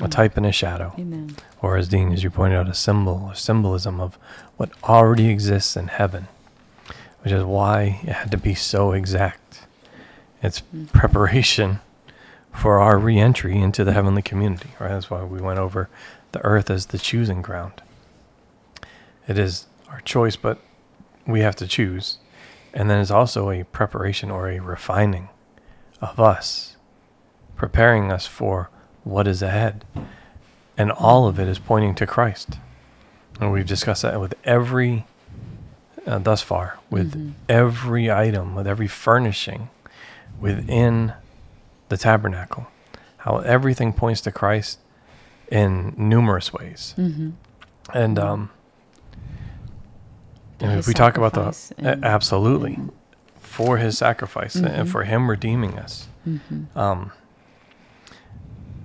a 0.00 0.04
mm. 0.04 0.10
type 0.10 0.36
and 0.36 0.46
a 0.46 0.52
shadow, 0.52 0.94
Amen. 0.98 1.36
or 1.62 1.76
as 1.76 1.88
Dean, 1.88 2.12
as 2.12 2.22
you 2.22 2.30
pointed 2.30 2.56
out, 2.56 2.68
a 2.68 2.74
symbol, 2.74 3.30
a 3.30 3.36
symbolism 3.36 4.00
of 4.00 4.18
what 4.56 4.70
already 4.84 5.28
exists 5.28 5.76
in 5.76 5.88
heaven, 5.88 6.28
which 7.22 7.32
is 7.32 7.44
why 7.44 8.00
it 8.02 8.12
had 8.12 8.30
to 8.30 8.36
be 8.36 8.54
so 8.54 8.92
exact. 8.92 9.66
It's 10.42 10.62
mm. 10.74 10.92
preparation 10.92 11.80
for 12.52 12.80
our 12.80 12.98
re-entry 12.98 13.56
into 13.58 13.84
the 13.84 13.92
heavenly 13.92 14.22
community, 14.22 14.70
right? 14.78 14.90
That's 14.90 15.10
why 15.10 15.24
we 15.24 15.40
went 15.40 15.58
over 15.58 15.88
the 16.32 16.44
earth 16.44 16.70
as 16.70 16.86
the 16.86 16.98
choosing 16.98 17.42
ground. 17.42 17.82
It 19.26 19.38
is 19.38 19.66
our 19.88 20.00
choice, 20.00 20.36
but 20.36 20.58
we 21.26 21.40
have 21.40 21.56
to 21.56 21.66
choose. 21.66 22.18
And 22.72 22.90
then 22.90 23.00
it's 23.00 23.10
also 23.10 23.50
a 23.50 23.64
preparation 23.64 24.30
or 24.30 24.48
a 24.48 24.58
refining 24.60 25.28
of 26.00 26.20
us, 26.20 26.76
preparing 27.56 28.12
us 28.12 28.26
for 28.26 28.70
what 29.04 29.26
is 29.28 29.42
ahead. 29.42 29.84
And 30.76 30.90
all 30.90 31.26
of 31.28 31.38
it 31.38 31.46
is 31.46 31.58
pointing 31.58 31.94
to 31.96 32.06
Christ. 32.06 32.58
And 33.40 33.52
we've 33.52 33.66
discussed 33.66 34.02
that 34.02 34.20
with 34.20 34.34
every, 34.44 35.06
uh, 36.06 36.18
thus 36.18 36.42
far, 36.42 36.78
with 36.90 37.34
every 37.48 38.10
item, 38.10 38.54
with 38.54 38.66
every 38.66 38.88
furnishing 38.88 39.68
within 40.40 41.12
the 41.88 41.96
tabernacle, 41.96 42.66
how 43.18 43.38
everything 43.38 43.92
points 43.92 44.20
to 44.22 44.32
Christ 44.32 44.78
in 45.48 45.94
numerous 45.96 46.52
ways. 46.52 46.94
And, 47.92 48.18
um, 48.18 48.50
and 50.60 50.70
His 50.72 50.80
if 50.80 50.86
we 50.88 50.94
talk 50.94 51.16
about 51.16 51.34
the 51.34 51.40
and- 51.78 52.04
absolutely 52.04 52.78
for 53.38 53.76
his 53.78 53.98
sacrifice 53.98 54.56
and 54.56 54.90
for 54.90 55.04
him 55.04 55.30
redeeming 55.30 55.78
us. 55.78 56.08
Um, 56.74 57.12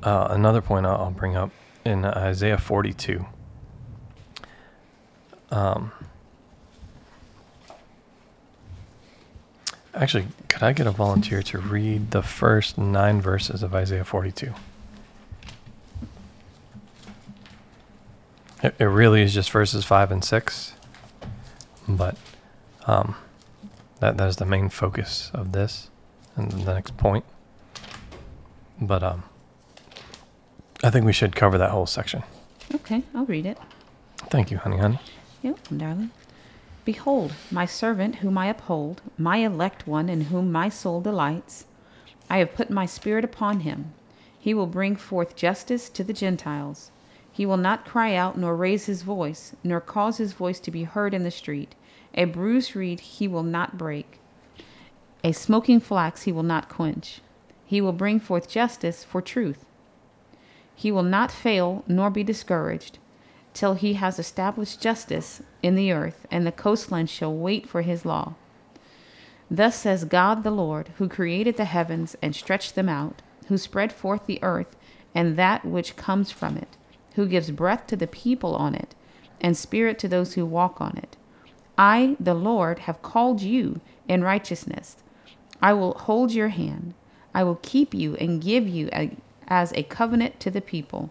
uh, 0.04 0.28
another 0.32 0.62
point 0.62 0.86
I'll, 0.86 1.12
bring 1.12 1.36
up 1.36 1.52
in 1.86 2.06
Isaiah 2.06 2.58
42. 2.58 3.26
Um, 5.52 5.92
actually, 9.94 10.28
could 10.48 10.64
I 10.64 10.74
get 10.74 10.88
a 10.88 10.92
volunteer 10.92 11.42
to 11.44 11.58
read 11.58 12.12
the 12.12 12.22
first 12.22 12.78
nine 12.78 13.22
verses 13.22 13.64
of 13.64 13.74
Isaiah 13.74 14.06
42? 14.06 14.54
It, 18.62 18.76
it 18.78 18.86
really 18.86 19.22
is 19.22 19.34
just 19.34 19.52
verses 19.52 19.86
five 19.86 20.12
and 20.12 20.24
six, 20.24 20.74
but 21.88 22.18
um, 22.88 23.16
that 24.00 24.18
that 24.18 24.28
is 24.28 24.36
the 24.36 24.46
main 24.46 24.70
focus 24.70 25.32
of 25.34 25.54
this 25.54 25.90
and 26.36 26.52
the 26.52 26.74
next 26.74 26.98
point. 26.98 27.24
But 28.82 29.04
um, 29.04 29.24
I 30.84 30.90
think 30.90 31.06
we 31.06 31.14
should 31.14 31.36
cover 31.36 31.58
that 31.58 31.72
whole 31.72 31.86
section. 31.86 32.24
Okay, 32.74 33.04
I'll 33.14 33.26
read 33.26 33.46
it. 33.46 33.58
Thank 34.30 34.52
you, 34.52 34.58
honey, 34.58 34.78
honey. 34.78 35.00
You're 35.42 35.54
welcome, 35.54 35.78
darling. 35.78 36.12
Behold, 36.86 37.34
my 37.52 37.66
servant 37.66 38.16
whom 38.16 38.38
I 38.38 38.48
uphold, 38.48 39.02
my 39.18 39.38
elect 39.38 39.86
one 39.88 40.10
in 40.10 40.22
whom 40.22 40.52
my 40.52 40.70
soul 40.70 41.02
delights. 41.02 41.66
I 42.30 42.38
have 42.38 42.56
put 42.56 42.70
my 42.70 42.86
spirit 42.86 43.26
upon 43.26 43.62
him. 43.62 43.94
He 44.40 44.54
will 44.54 44.68
bring 44.68 44.96
forth 44.96 45.36
justice 45.36 45.90
to 45.90 46.04
the 46.04 46.14
Gentiles. 46.14 46.92
He 47.32 47.46
will 47.46 47.58
not 47.58 47.86
cry 47.86 48.16
out, 48.16 48.38
nor 48.38 48.56
raise 48.56 48.86
his 48.86 49.02
voice, 49.02 49.56
nor 49.64 49.82
cause 49.82 50.18
his 50.18 50.34
voice 50.34 50.60
to 50.62 50.72
be 50.72 50.84
heard 50.84 51.14
in 51.14 51.24
the 51.24 51.32
street. 51.32 51.76
A 52.16 52.26
bruised 52.26 52.76
reed 52.76 53.00
he 53.02 53.28
will 53.28 53.44
not 53.44 53.78
break, 53.78 54.20
a 55.24 55.34
smoking 55.34 55.80
flax 55.80 56.24
he 56.24 56.32
will 56.32 56.44
not 56.44 56.70
quench. 56.70 57.22
He 57.66 57.82
will 57.82 57.94
bring 57.94 58.20
forth 58.20 58.50
justice 58.50 59.04
for 59.04 59.22
truth. 59.22 59.66
He 60.80 60.94
will 60.94 61.04
not 61.04 61.30
fail 61.30 61.84
nor 61.90 62.10
be 62.10 62.24
discouraged 62.24 63.00
till 63.54 63.74
he 63.74 63.96
has 63.96 64.18
established 64.18 64.80
justice 64.80 65.44
in 65.62 65.76
the 65.76 65.92
earth, 65.92 66.26
and 66.32 66.48
the 66.48 66.54
coastlands 66.54 67.12
shall 67.12 67.36
wait 67.36 67.68
for 67.68 67.82
his 67.82 68.06
law. 68.06 68.36
Thus 69.52 69.76
says 69.76 70.06
God 70.06 70.44
the 70.44 70.52
Lord, 70.52 70.92
who 70.96 71.10
created 71.10 71.58
the 71.58 71.66
heavens 71.66 72.16
and 72.22 72.34
stretched 72.34 72.76
them 72.76 72.88
out, 72.88 73.22
who 73.48 73.58
spread 73.58 73.92
forth 73.92 74.26
the 74.26 74.42
earth 74.42 74.78
and 75.14 75.36
that 75.36 75.66
which 75.66 75.98
comes 75.98 76.32
from 76.32 76.56
it, 76.56 76.78
who 77.16 77.28
gives 77.28 77.52
breath 77.52 77.86
to 77.88 77.98
the 77.98 78.08
people 78.08 78.56
on 78.56 78.74
it, 78.74 78.96
and 79.42 79.58
spirit 79.58 80.00
to 80.00 80.08
those 80.08 80.36
who 80.36 80.46
walk 80.46 80.80
on 80.80 80.96
it. 80.96 81.18
I, 81.78 82.16
the 82.22 82.34
Lord, 82.34 82.80
have 82.80 83.02
called 83.02 83.42
you 83.42 83.82
in 84.08 84.24
righteousness. 84.24 84.96
I 85.62 85.74
will 85.74 85.96
hold 85.96 86.32
your 86.32 86.48
hand. 86.48 86.94
I 87.34 87.44
will 87.44 87.60
keep 87.62 87.94
you 87.94 88.16
and 88.16 88.42
give 88.42 88.66
you 88.66 88.88
a, 88.94 89.18
as 89.50 89.74
a 89.74 89.84
covenant 89.84 90.40
to 90.40 90.52
the 90.52 90.62
people, 90.62 91.10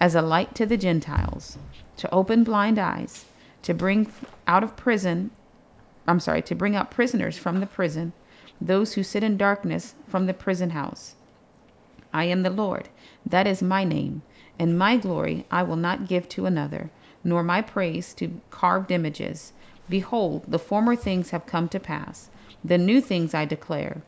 as 0.00 0.14
a 0.14 0.22
light 0.22 0.54
to 0.54 0.64
the 0.66 0.76
Gentiles, 0.76 1.58
to 1.96 2.12
open 2.14 2.44
blind 2.44 2.78
eyes, 2.78 3.24
to 3.62 3.74
bring 3.74 4.10
out 4.46 4.62
of 4.62 4.76
prison, 4.76 5.30
I'm 6.06 6.20
sorry, 6.20 6.42
to 6.42 6.54
bring 6.54 6.76
out 6.76 6.90
prisoners 6.90 7.36
from 7.36 7.60
the 7.60 7.66
prison, 7.66 8.12
those 8.60 8.94
who 8.94 9.02
sit 9.02 9.22
in 9.22 9.36
darkness 9.36 9.94
from 10.06 10.26
the 10.26 10.34
prison 10.34 10.70
house. 10.70 11.16
I 12.12 12.24
am 12.24 12.42
the 12.42 12.50
Lord, 12.50 12.88
that 13.24 13.46
is 13.46 13.62
my 13.62 13.84
name, 13.84 14.22
and 14.58 14.78
my 14.78 14.96
glory 14.96 15.46
I 15.50 15.62
will 15.62 15.76
not 15.76 16.08
give 16.08 16.28
to 16.30 16.46
another, 16.46 16.90
nor 17.24 17.42
my 17.42 17.62
praise 17.62 18.14
to 18.14 18.40
carved 18.50 18.90
images. 18.90 19.52
Behold, 19.88 20.44
the 20.46 20.58
former 20.58 20.94
things 20.94 21.30
have 21.30 21.46
come 21.46 21.68
to 21.68 21.80
pass, 21.80 22.30
the 22.64 22.78
new 22.78 23.00
things 23.00 23.34
I 23.34 23.44
declare. 23.44 24.02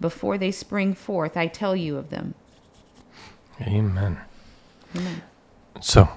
Before 0.00 0.38
they 0.38 0.50
spring 0.50 0.94
forth, 0.94 1.36
I 1.36 1.46
tell 1.46 1.74
you 1.74 1.96
of 1.96 2.10
them. 2.10 2.34
Amen. 3.60 4.18
Amen. 4.96 5.22
So, 5.80 6.08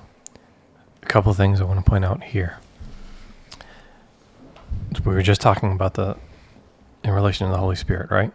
a 1.01 1.05
couple 1.05 1.33
things 1.33 1.59
I 1.61 1.63
want 1.63 1.83
to 1.83 1.89
point 1.89 2.05
out 2.05 2.23
here. 2.23 2.57
We 5.05 5.13
were 5.13 5.21
just 5.21 5.41
talking 5.41 5.71
about 5.71 5.95
the 5.95 6.17
in 7.03 7.11
relation 7.11 7.47
to 7.47 7.51
the 7.51 7.57
Holy 7.57 7.75
Spirit, 7.75 8.11
right? 8.11 8.31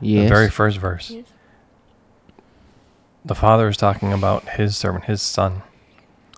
Yes. 0.00 0.24
The 0.24 0.34
very 0.34 0.50
first 0.50 0.78
verse. 0.78 1.12
The 3.24 3.34
Father 3.34 3.68
is 3.68 3.76
talking 3.76 4.12
about 4.12 4.48
his 4.50 4.76
servant, 4.76 5.04
his 5.04 5.22
son, 5.22 5.62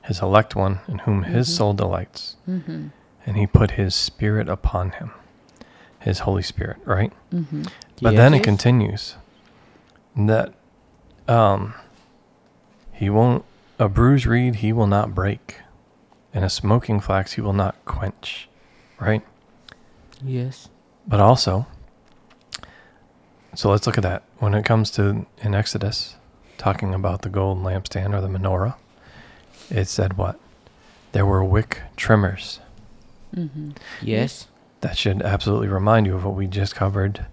his 0.04 0.20
elect 0.20 0.56
one, 0.56 0.80
in 0.88 1.00
whom 1.00 1.24
his 1.24 1.54
soul 1.54 1.72
delights. 1.74 2.36
Mm-hmm. 2.48 2.88
And 3.24 3.36
he 3.36 3.46
put 3.46 3.72
his 3.72 3.94
spirit 3.94 4.48
upon 4.48 4.90
him, 4.90 5.12
his 6.00 6.20
Holy 6.20 6.42
Spirit, 6.42 6.78
right? 6.84 7.12
Mm-hmm. 7.32 7.64
But 8.00 8.16
then 8.16 8.34
it 8.34 8.42
continues 8.42 9.14
that 10.16 10.52
um, 11.28 11.74
he 13.02 13.10
won't, 13.10 13.44
a 13.80 13.88
bruised 13.88 14.26
reed 14.26 14.54
he 14.54 14.72
will 14.72 14.86
not 14.86 15.12
break, 15.12 15.56
and 16.32 16.44
a 16.44 16.48
smoking 16.48 17.00
flax 17.00 17.32
he 17.32 17.40
will 17.40 17.52
not 17.52 17.74
quench, 17.84 18.48
right? 19.00 19.22
Yes. 20.24 20.68
But 21.08 21.18
also, 21.18 21.66
so 23.56 23.70
let's 23.70 23.88
look 23.88 23.98
at 23.98 24.04
that. 24.04 24.22
When 24.38 24.54
it 24.54 24.64
comes 24.64 24.88
to 24.92 25.26
in 25.38 25.52
Exodus, 25.52 26.14
talking 26.58 26.94
about 26.94 27.22
the 27.22 27.28
golden 27.28 27.64
lampstand 27.64 28.14
or 28.14 28.20
the 28.20 28.28
menorah, 28.28 28.76
it 29.68 29.88
said 29.88 30.16
what? 30.16 30.38
There 31.10 31.26
were 31.26 31.42
wick 31.42 31.80
trimmers. 31.96 32.60
Mm-hmm. 33.34 33.70
Yes. 34.00 34.46
That 34.80 34.96
should 34.96 35.22
absolutely 35.22 35.66
remind 35.66 36.06
you 36.06 36.14
of 36.14 36.24
what 36.24 36.36
we 36.36 36.46
just 36.46 36.76
covered 36.76 37.26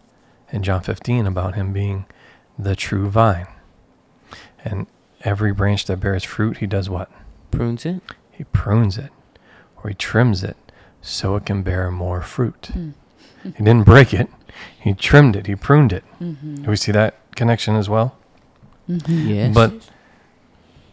in 0.51 0.63
John 0.63 0.82
15 0.82 1.27
about 1.27 1.53
him 1.53 1.73
being 1.73 2.08
the 2.58 2.75
true 2.75 3.08
vine. 3.08 3.45
And 4.65 4.88
every 5.21 5.53
branch 5.53 5.86
that 5.86 5.99
bears 5.99 6.23
fruit, 6.23 6.58
he 6.58 6.67
does 6.67 6.89
what? 6.89 7.12
Prunes 7.51 7.86
it. 7.86 8.01
He 8.32 8.43
prunes 8.45 8.97
it 8.97 9.12
or 9.84 9.89
he 9.89 9.95
trims 9.95 10.43
it 10.43 10.58
so 11.01 11.36
it 11.36 11.45
can 11.45 11.63
bear 11.63 11.91
more 11.91 12.21
fruit. 12.21 12.69
He 13.41 13.63
didn't 13.63 13.86
break 13.86 14.13
it, 14.13 14.29
he 14.82 14.93
trimmed 14.93 15.34
it, 15.38 15.47
he 15.47 15.55
pruned 15.55 15.93
it. 15.93 16.03
Mm-hmm. 16.19 16.55
Do 16.55 16.69
we 16.69 16.75
see 16.75 16.91
that 16.91 17.15
connection 17.38 17.77
as 17.77 17.88
well? 17.88 18.17
Yes. 18.86 19.53
But 19.53 19.89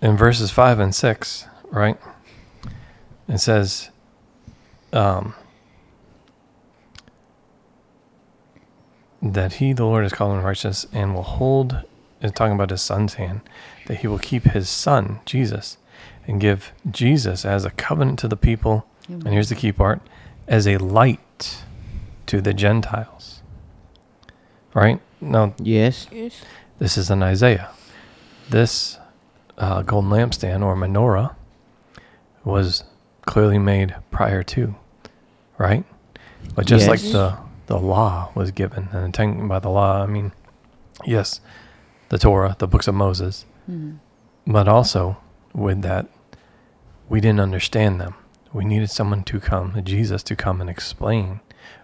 in 0.01 0.17
verses 0.17 0.53
5 0.53 0.79
and 0.79 0.95
6, 0.95 1.47
right, 1.73 1.99
it 3.29 3.39
says, 3.39 3.91
um, 4.93 5.35
that 9.21 9.55
he, 9.55 9.73
the 9.73 9.85
Lord, 9.85 10.05
is 10.05 10.12
called 10.12 10.39
in 10.39 10.45
righteous 10.45 10.87
and 10.93 11.12
will 11.12 11.25
hold, 11.25 11.83
is 12.23 12.31
talking 12.31 12.55
about 12.55 12.71
his 12.71 12.81
son's 12.83 13.15
hand, 13.15 13.41
that 13.87 13.99
he 13.99 14.07
will 14.07 14.18
keep 14.18 14.44
his 14.44 14.68
son, 14.68 15.20
Jesus, 15.25 15.79
and 16.27 16.40
give 16.40 16.72
Jesus 16.90 17.44
as 17.44 17.64
a 17.64 17.70
covenant 17.70 18.18
to 18.20 18.29
the 18.29 18.37
people. 18.37 18.87
And 19.09 19.29
here's 19.29 19.49
the 19.49 19.55
key 19.55 19.72
part 19.72 20.01
as 20.49 20.66
a 20.66 20.77
light 20.79 21.64
to 22.27 22.40
the 22.40 22.53
Gentiles. 22.53 23.42
Right? 24.75 25.01
Now, 25.20 25.55
yes. 25.59 26.07
this 26.79 26.99
is 26.99 27.11
in 27.11 27.22
Isaiah. 27.22 27.70
This 28.51 28.99
uh, 29.59 29.83
golden 29.83 30.11
lampstand 30.11 30.62
or 30.62 30.77
menorah 30.77 31.35
was 32.44 32.85
clearly 33.22 33.59
made 33.59 33.94
prior 34.11 34.42
to, 34.42 34.75
right? 35.59 35.85
But 36.55 36.66
just 36.66 36.88
like 36.88 37.01
the 37.01 37.38
the 37.66 37.79
law 37.79 38.31
was 38.35 38.53
given, 38.53 38.88
and 38.92 39.05
intended 39.05 39.49
by 39.49 39.59
the 39.59 39.68
law, 39.68 40.03
I 40.03 40.07
mean, 40.07 40.33
yes, 41.05 41.40
the 42.09 42.19
Torah, 42.19 42.57
the 42.59 42.66
books 42.69 42.88
of 42.88 42.95
Moses, 42.95 43.45
Mm-hmm. 43.71 43.97
but 44.53 44.69
also 44.69 45.16
with 45.53 45.83
that, 45.83 46.07
we 47.09 47.21
didn't 47.21 47.40
understand 47.40 48.01
them. 48.01 48.14
We 48.53 48.64
needed 48.64 48.90
someone 48.90 49.25
to 49.25 49.40
come, 49.40 49.83
Jesus, 49.85 50.23
to 50.23 50.37
come 50.37 50.61
and 50.61 50.71
explain 50.71 51.40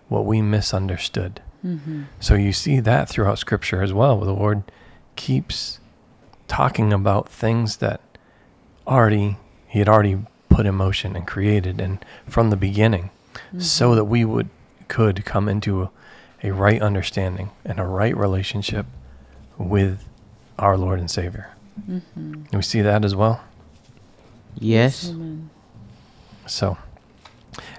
what 0.08 0.24
we 0.26 0.40
misunderstood. 0.42 1.42
Mm-hmm. 1.66 2.04
So 2.20 2.34
you 2.34 2.52
see 2.52 2.78
that 2.80 3.08
throughout 3.08 3.38
Scripture 3.40 3.82
as 3.82 3.92
well, 3.92 4.16
where 4.16 4.26
the 4.26 4.32
Lord 4.32 4.62
keeps 5.16 5.80
talking 6.46 6.92
about 6.92 7.28
things 7.28 7.78
that 7.78 8.00
already 8.86 9.38
He 9.66 9.80
had 9.80 9.88
already 9.88 10.18
put 10.48 10.66
in 10.66 10.74
motion 10.76 11.16
and 11.16 11.26
created, 11.26 11.80
and 11.80 12.04
from 12.28 12.50
the 12.50 12.56
beginning, 12.56 13.10
so 13.58 13.94
that 13.96 14.04
we 14.04 14.24
would 14.24 14.50
could 14.88 15.24
come 15.24 15.48
into 15.48 15.82
a, 15.82 15.90
a 16.44 16.50
right 16.52 16.80
understanding 16.82 17.50
and 17.64 17.80
a 17.80 17.84
right 17.84 18.16
relationship 18.16 18.86
with 19.56 20.04
our 20.58 20.76
Lord 20.76 20.98
and 20.98 21.10
Savior. 21.10 21.50
Mm-hmm. 21.88 22.32
And 22.34 22.52
we 22.52 22.62
see 22.62 22.82
that 22.82 23.04
as 23.04 23.14
well. 23.14 23.42
Yes. 24.58 25.10
Amen. 25.10 25.50
So, 26.46 26.76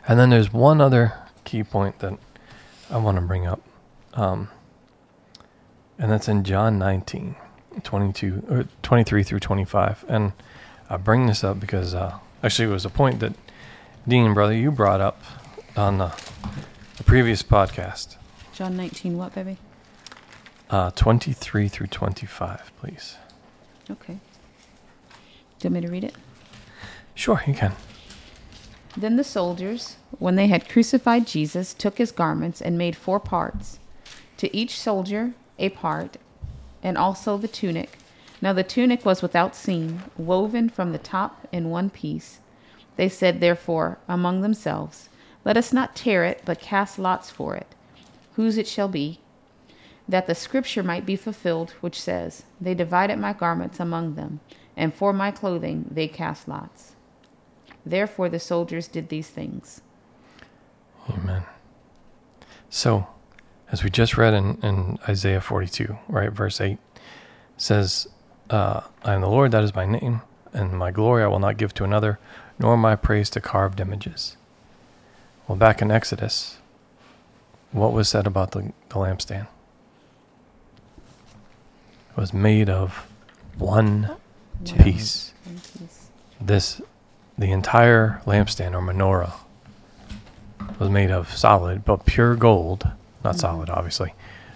and 0.07 0.19
then 0.19 0.29
there's 0.29 0.51
one 0.51 0.81
other 0.81 1.13
key 1.43 1.63
point 1.63 1.99
that 1.99 2.17
I 2.89 2.97
want 2.97 3.17
to 3.17 3.21
bring 3.21 3.45
up. 3.45 3.62
Um, 4.13 4.49
and 5.97 6.12
that's 6.12 6.27
in 6.27 6.43
John 6.43 6.79
19, 6.79 7.36
22, 7.83 8.43
or 8.49 8.67
23 8.81 9.23
through 9.23 9.39
25. 9.39 10.05
And 10.07 10.33
I 10.89 10.97
bring 10.97 11.27
this 11.27 11.43
up 11.43 11.59
because 11.59 11.93
uh, 11.93 12.17
actually 12.41 12.69
it 12.69 12.71
was 12.71 12.86
a 12.86 12.89
point 12.89 13.19
that 13.19 13.33
Dean, 14.07 14.33
brother, 14.33 14.53
you 14.53 14.71
brought 14.71 15.01
up 15.01 15.21
on 15.77 15.97
the, 15.97 16.12
the 16.97 17.03
previous 17.03 17.41
podcast. 17.41 18.17
John 18.53 18.75
19, 18.75 19.17
what, 19.17 19.33
baby? 19.33 19.57
Uh, 20.73 20.89
23 20.95 21.67
through 21.67 21.86
25, 21.86 22.71
please. 22.79 23.17
Okay. 23.91 24.17
Do 25.59 25.67
you 25.67 25.69
want 25.69 25.73
me 25.75 25.81
to 25.81 25.91
read 25.91 26.03
it? 26.03 26.15
Sure, 27.13 27.43
you 27.45 27.53
can. 27.53 27.73
Then 28.97 29.15
the 29.15 29.23
soldiers, 29.23 29.97
when 30.17 30.36
they 30.36 30.47
had 30.47 30.67
crucified 30.67 31.27
Jesus, 31.27 31.75
took 31.75 31.99
his 31.99 32.12
garments 32.12 32.59
and 32.59 32.75
made 32.75 32.95
four 32.95 33.19
parts, 33.19 33.77
to 34.38 34.57
each 34.57 34.79
soldier 34.79 35.36
a 35.59 35.69
part, 35.69 36.17
and 36.81 36.97
also 36.97 37.38
the 37.38 37.47
tunic. 37.47 37.99
Now 38.41 38.51
the 38.51 38.63
tunic 38.63 39.05
was 39.05 39.21
without 39.21 39.55
seam, 39.55 40.01
woven 40.17 40.69
from 40.69 40.91
the 40.91 40.97
top 40.97 41.47
in 41.51 41.69
one 41.69 41.91
piece. 41.91 42.39
They 42.95 43.09
said, 43.09 43.41
therefore, 43.41 43.99
among 44.07 44.41
themselves, 44.41 45.09
Let 45.45 45.55
us 45.55 45.71
not 45.71 45.95
tear 45.95 46.25
it, 46.25 46.41
but 46.45 46.59
cast 46.59 46.97
lots 46.97 47.29
for 47.29 47.55
it, 47.55 47.67
whose 48.38 48.57
it 48.57 48.65
shall 48.65 48.88
be, 48.88 49.19
that 50.08 50.28
the 50.28 50.36
scripture 50.36 50.84
might 50.84 51.06
be 51.06 51.16
fulfilled, 51.16 51.72
which 51.82 52.00
says, 52.00 52.44
They 52.60 52.74
divided 52.74 53.18
my 53.18 53.34
garments 53.34 53.80
among 53.80 54.16
them, 54.16 54.39
and 54.76 54.94
for 54.94 55.13
my 55.13 55.32
clothing 55.32 55.86
they 55.89 56.08
cast 56.08 56.48
lots. 56.48 56.94
Therefore 57.86 58.30
the 58.30 58.39
soldiers 58.39 58.88
did 58.88 59.10
these 59.10 59.30
things. 59.30 59.82
Amen. 61.10 61.44
So, 62.70 63.08
as 63.72 63.84
we 63.84 63.89
just 63.89 64.18
read 64.18 64.34
in, 64.34 64.58
in 64.63 65.00
Isaiah 65.08 65.42
42, 65.42 65.98
right, 66.08 66.32
verse 66.32 66.62
8, 66.62 66.78
says, 67.58 68.08
uh, 68.50 68.82
I 69.04 69.13
am 69.13 69.22
the 69.22 69.30
Lord, 69.30 69.52
that 69.52 69.63
is 69.63 69.76
my 69.76 69.86
name, 69.86 70.22
and 70.54 70.78
my 70.78 70.92
glory 70.92 71.24
I 71.24 71.28
will 71.28 71.39
not 71.39 71.58
give 71.58 71.74
to 71.76 71.84
another, 71.84 72.20
nor 72.60 72.78
my 72.78 72.96
praise 72.96 73.30
to 73.32 73.42
carved 73.42 73.80
images. 73.80 74.38
Well, 75.48 75.58
back 75.58 75.82
in 75.82 75.92
Exodus, 75.92 76.58
what 77.72 77.94
was 77.94 78.08
said 78.08 78.28
about 78.28 78.52
the, 78.52 78.72
the 78.89 78.96
lampstand? 78.96 79.48
It 82.15 82.19
was 82.19 82.34
made 82.34 82.69
of 82.69 83.08
one 83.58 84.12
piece. 84.84 85.34
This, 86.39 86.82
the 87.38 87.52
entire 87.52 88.21
lampstand 88.26 88.73
or 88.73 88.82
menorah, 88.82 89.34
was 90.80 90.89
made 90.89 91.12
of 91.12 91.36
solid, 91.36 91.86
but 91.86 92.06
pure 92.06 92.36
gold. 92.36 92.88
Not 93.23 93.38
solid, 93.38 93.69
obviously, 93.69 94.13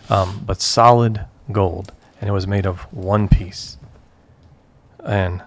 um, 0.10 0.43
but 0.46 0.62
solid 0.62 1.26
gold, 1.52 1.93
and 2.20 2.30
it 2.30 2.34
was 2.34 2.46
made 2.48 2.65
of 2.65 2.82
one 2.93 3.28
piece. 3.30 3.78
And 5.04 5.41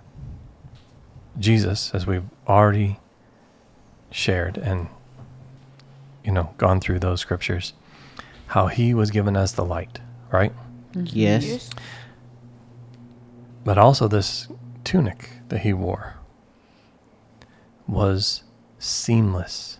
Jesus, 1.38 1.92
as 1.94 2.07
we've 2.07 2.25
already 2.49 2.99
shared 4.11 4.57
and 4.59 4.88
you 6.25 6.33
know 6.33 6.55
gone 6.59 6.81
through 6.81 6.99
those 7.01 7.20
scriptures, 7.20 7.75
how 8.49 8.66
he 8.68 8.94
was 8.94 9.11
given 9.11 9.37
as 9.37 9.53
the 9.53 9.64
light, 9.64 9.99
right? 10.33 10.53
Yes. 10.94 11.70
But 13.64 13.79
also 13.79 14.09
this 14.09 14.49
tunic 14.85 15.31
that 15.49 15.61
he 15.61 15.73
wore 15.73 16.14
was 17.87 18.42
seamless. 18.79 19.79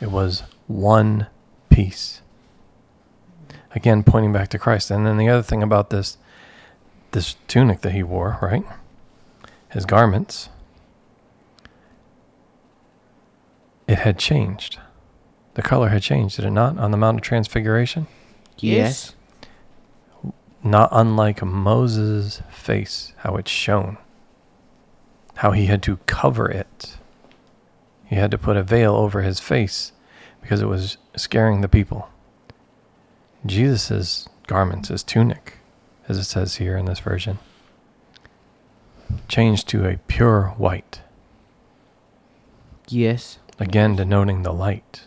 It 0.00 0.10
was 0.10 0.44
one 0.66 1.26
piece. 1.68 2.22
Again, 3.74 4.02
pointing 4.02 4.32
back 4.32 4.48
to 4.48 4.58
Christ. 4.58 4.90
And 4.90 5.06
then 5.06 5.16
the 5.18 5.28
other 5.28 5.42
thing 5.42 5.62
about 5.62 5.90
this 5.90 6.16
this 7.12 7.36
tunic 7.46 7.80
that 7.80 7.92
he 7.92 8.02
wore, 8.02 8.38
right? 8.42 8.64
His 9.70 9.86
garments, 9.86 10.50
it 13.86 13.98
had 13.98 14.18
changed. 14.18 14.78
The 15.54 15.62
color 15.62 15.88
had 15.88 16.02
changed, 16.02 16.36
did 16.36 16.44
it 16.44 16.50
not, 16.50 16.78
on 16.78 16.90
the 16.90 16.96
Mount 16.96 17.18
of 17.18 17.22
Transfiguration? 17.22 18.06
Yes. 18.58 19.14
Not 20.62 20.88
unlike 20.92 21.42
Moses' 21.44 22.42
face, 22.50 23.12
how 23.18 23.36
it 23.36 23.48
shone, 23.48 23.96
how 25.36 25.52
he 25.52 25.66
had 25.66 25.82
to 25.84 25.98
cover 26.06 26.50
it. 26.50 26.96
He 28.04 28.16
had 28.16 28.30
to 28.30 28.38
put 28.38 28.56
a 28.56 28.62
veil 28.62 28.94
over 28.94 29.22
his 29.22 29.38
face 29.40 29.92
because 30.40 30.60
it 30.60 30.66
was 30.66 30.96
scaring 31.16 31.60
the 31.60 31.68
people. 31.68 32.08
Jesus' 33.46 34.28
garments, 34.46 34.88
his 34.88 35.02
tunic, 35.02 35.58
as 36.08 36.18
it 36.18 36.24
says 36.24 36.56
here 36.56 36.76
in 36.76 36.86
this 36.86 37.00
version, 37.00 37.38
changed 39.28 39.68
to 39.68 39.86
a 39.86 39.98
pure 40.08 40.54
white, 40.56 41.00
Yes. 42.88 43.38
again 43.58 43.96
denoting 43.96 44.42
the 44.42 44.52
light 44.52 45.02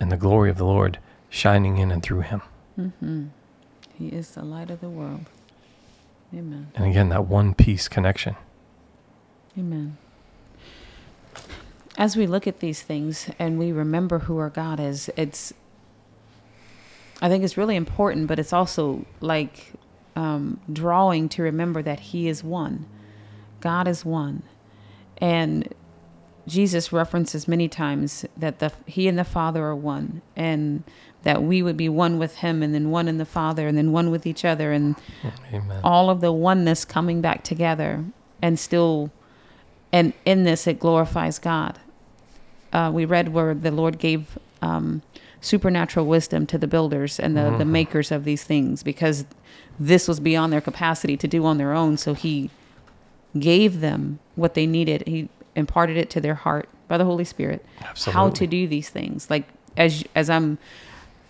and 0.00 0.10
the 0.12 0.16
glory 0.16 0.50
of 0.50 0.58
the 0.58 0.64
Lord 0.64 0.98
shining 1.30 1.78
in 1.78 1.90
and 1.90 2.02
through 2.02 2.20
him. 2.20 2.42
Mm-hmm. 2.78 3.26
He 3.98 4.08
is 4.08 4.30
the 4.30 4.44
light 4.44 4.70
of 4.70 4.80
the 4.80 4.88
world. 4.88 5.26
Amen. 6.32 6.70
And 6.74 6.86
again, 6.86 7.08
that 7.08 7.26
one 7.26 7.54
piece 7.54 7.88
connection. 7.88 8.36
Amen. 9.58 9.96
As 11.96 12.16
we 12.16 12.26
look 12.26 12.46
at 12.46 12.60
these 12.60 12.80
things 12.82 13.28
and 13.40 13.58
we 13.58 13.72
remember 13.72 14.20
who 14.20 14.38
our 14.38 14.50
God 14.50 14.78
is, 14.78 15.10
it's, 15.16 15.52
I 17.20 17.28
think 17.28 17.42
it's 17.42 17.56
really 17.56 17.74
important, 17.74 18.28
but 18.28 18.38
it's 18.38 18.52
also 18.52 19.04
like 19.20 19.72
um, 20.14 20.60
drawing 20.72 21.28
to 21.30 21.42
remember 21.42 21.82
that 21.82 21.98
He 21.98 22.28
is 22.28 22.44
one. 22.44 22.86
God 23.60 23.88
is 23.88 24.04
one. 24.04 24.44
And 25.16 25.74
Jesus 26.46 26.92
references 26.92 27.48
many 27.48 27.68
times 27.68 28.24
that 28.36 28.60
the 28.60 28.72
He 28.86 29.08
and 29.08 29.18
the 29.18 29.24
Father 29.24 29.64
are 29.64 29.76
one, 29.76 30.22
and 30.36 30.84
that 31.28 31.42
we 31.42 31.62
would 31.62 31.76
be 31.76 31.90
one 31.90 32.18
with 32.18 32.36
Him, 32.36 32.62
and 32.62 32.74
then 32.74 32.90
one 32.90 33.06
in 33.06 33.18
the 33.18 33.26
Father, 33.26 33.68
and 33.68 33.76
then 33.76 33.92
one 33.92 34.10
with 34.10 34.26
each 34.26 34.46
other, 34.46 34.72
and 34.72 34.96
Amen. 35.52 35.78
all 35.84 36.08
of 36.08 36.22
the 36.22 36.32
oneness 36.32 36.86
coming 36.86 37.20
back 37.20 37.44
together 37.44 38.02
and 38.40 38.58
still 38.58 39.10
and 39.92 40.12
in 40.24 40.44
this 40.44 40.66
it 40.68 40.78
glorifies 40.78 41.38
god 41.40 41.78
uh, 42.72 42.88
we 42.94 43.04
read 43.04 43.26
where 43.34 43.52
the 43.52 43.70
lord 43.72 43.98
gave 43.98 44.38
um, 44.62 45.02
supernatural 45.40 46.06
wisdom 46.06 46.46
to 46.46 46.56
the 46.56 46.68
builders 46.68 47.18
and 47.18 47.36
the, 47.36 47.42
the 47.58 47.64
Mhm. 47.64 47.68
makers 47.78 48.12
of 48.12 48.22
these 48.24 48.44
things 48.44 48.82
because 48.84 49.24
this 49.80 50.06
was 50.06 50.20
beyond 50.20 50.52
their 50.52 50.60
capacity 50.60 51.16
to 51.16 51.26
do 51.26 51.44
on 51.44 51.58
their 51.58 51.72
own 51.74 51.96
so 51.96 52.14
he 52.14 52.48
gave 53.38 53.80
them 53.80 54.18
what 54.36 54.54
they 54.54 54.66
needed 54.66 55.02
he 55.06 55.28
imparted 55.56 55.96
it 55.96 56.08
to 56.10 56.20
their 56.20 56.34
heart 56.36 56.68
by 56.86 56.96
the 56.96 57.04
holy 57.04 57.24
spirit 57.24 57.64
Absolutely. 57.82 58.16
how 58.18 58.30
to 58.30 58.46
do 58.46 58.68
these 58.68 58.88
things 58.88 59.28
like 59.28 59.46
as 59.76 60.04
as 60.14 60.30
i'm 60.30 60.58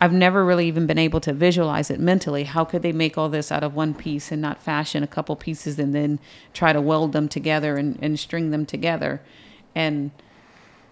i've 0.01 0.13
never 0.13 0.45
really 0.45 0.67
even 0.67 0.87
been 0.87 0.99
able 0.99 1.21
to 1.21 1.33
visualize 1.33 1.91
it 1.91 2.01
mentally. 2.01 2.45
How 2.45 2.65
could 2.65 2.83
they 2.83 2.93
make 2.93 3.19
all 3.19 3.29
this 3.29 3.51
out 3.51 3.65
of 3.65 3.75
one 3.75 3.95
piece 3.95 4.31
and 4.31 4.41
not 4.41 4.63
fashion 4.63 5.03
a 5.03 5.09
couple 5.09 5.35
pieces 5.37 5.79
and 5.79 5.95
then 5.95 6.19
try 6.53 6.73
to 6.73 6.81
weld 6.81 7.13
them 7.13 7.29
together 7.29 7.77
and, 7.77 7.99
and 8.01 8.19
string 8.19 8.51
them 8.51 8.65
together? 8.67 9.21
And 9.75 10.11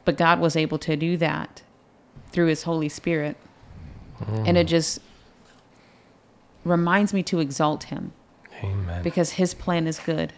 but 0.05 0.17
god 0.17 0.41
was 0.41 0.57
able 0.57 0.79
to 0.79 0.97
do 0.97 1.17
that 1.17 1.63
through 2.33 2.47
his 2.47 2.65
holy 2.65 2.89
spirit. 2.89 3.37
And 4.47 4.57
it 4.57 4.65
just 4.65 4.99
reminds 6.65 7.13
me 7.13 7.23
to 7.25 7.39
exalt 7.39 7.85
him. 7.85 8.13
Amen. 8.65 9.03
because 9.03 9.33
his 9.33 9.55
plan 9.55 9.87
is 9.87 9.99
good. 9.99 10.33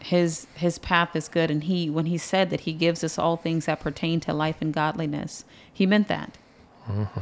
His 0.00 0.46
his 0.54 0.78
path 0.78 1.16
is 1.16 1.28
good. 1.28 1.50
And 1.50 1.64
he 1.64 1.90
when 1.90 2.06
he 2.06 2.16
said 2.18 2.50
that 2.50 2.60
he 2.60 2.72
gives 2.72 3.02
us 3.02 3.18
all 3.18 3.36
things 3.36 3.66
that 3.66 3.80
pertain 3.80 4.20
to 4.20 4.32
life 4.32 4.56
and 4.60 4.72
godliness 4.72 5.44
he 5.72 5.86
meant 5.86 6.08
that 6.08 6.38
mm-hmm. 6.88 7.20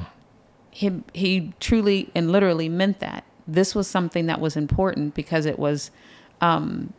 He 0.76 1.02
he 1.14 1.54
truly 1.58 2.10
and 2.14 2.30
literally 2.30 2.68
meant 2.68 3.00
that. 3.00 3.24
This 3.48 3.74
was 3.74 3.86
something 3.88 4.26
that 4.26 4.42
was 4.42 4.58
important 4.58 5.14
because 5.14 5.46
it 5.46 5.58
was 5.58 5.90
um, 6.42 6.92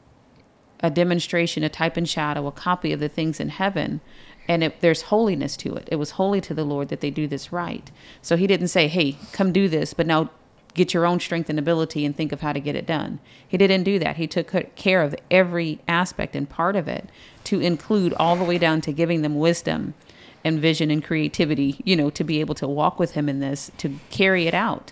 a 0.79 0.89
demonstration 0.89 1.61
a 1.63 1.69
type 1.69 1.95
and 1.95 2.09
shadow 2.09 2.47
a 2.47 2.51
copy 2.51 2.91
of 2.91 2.99
the 2.99 3.07
things 3.07 3.39
in 3.39 3.49
heaven 3.49 4.01
and 4.47 4.63
it, 4.63 4.81
there's 4.81 5.03
holiness 5.03 5.55
to 5.57 5.75
it. 5.75 5.87
It 5.91 5.97
was 5.97 6.11
holy 6.11 6.41
to 6.41 6.55
the 6.55 6.63
lord 6.63 6.87
that 6.87 7.01
they 7.01 7.11
do 7.11 7.27
this 7.27 7.51
right. 7.51 7.91
So 8.23 8.35
he 8.35 8.47
didn't 8.47 8.69
say 8.69 8.87
hey 8.87 9.15
come 9.31 9.51
do 9.51 9.69
this 9.69 9.93
but 9.93 10.07
now 10.07 10.31
get 10.73 10.95
your 10.95 11.05
own 11.05 11.19
strength 11.19 11.47
and 11.47 11.59
ability 11.59 12.03
and 12.03 12.15
think 12.17 12.31
of 12.31 12.41
how 12.41 12.53
to 12.53 12.59
get 12.59 12.75
it 12.75 12.87
done. 12.87 13.19
He 13.47 13.59
didn't 13.59 13.83
do 13.83 13.99
that. 13.99 14.15
He 14.15 14.25
took 14.25 14.75
care 14.75 15.03
of 15.03 15.15
every 15.29 15.81
aspect 15.87 16.35
and 16.35 16.49
part 16.49 16.75
of 16.75 16.87
it 16.87 17.09
to 17.43 17.59
include 17.59 18.13
all 18.13 18.35
the 18.35 18.43
way 18.43 18.57
down 18.57 18.81
to 18.81 18.91
giving 18.91 19.21
them 19.21 19.37
wisdom 19.37 19.93
and 20.43 20.59
vision 20.59 20.91
and 20.91 21.03
creativity 21.03 21.79
you 21.83 21.95
know 21.95 22.09
to 22.09 22.23
be 22.23 22.39
able 22.39 22.55
to 22.55 22.67
walk 22.67 22.99
with 22.99 23.11
him 23.11 23.27
in 23.29 23.39
this 23.39 23.71
to 23.77 23.99
carry 24.09 24.47
it 24.47 24.53
out 24.53 24.91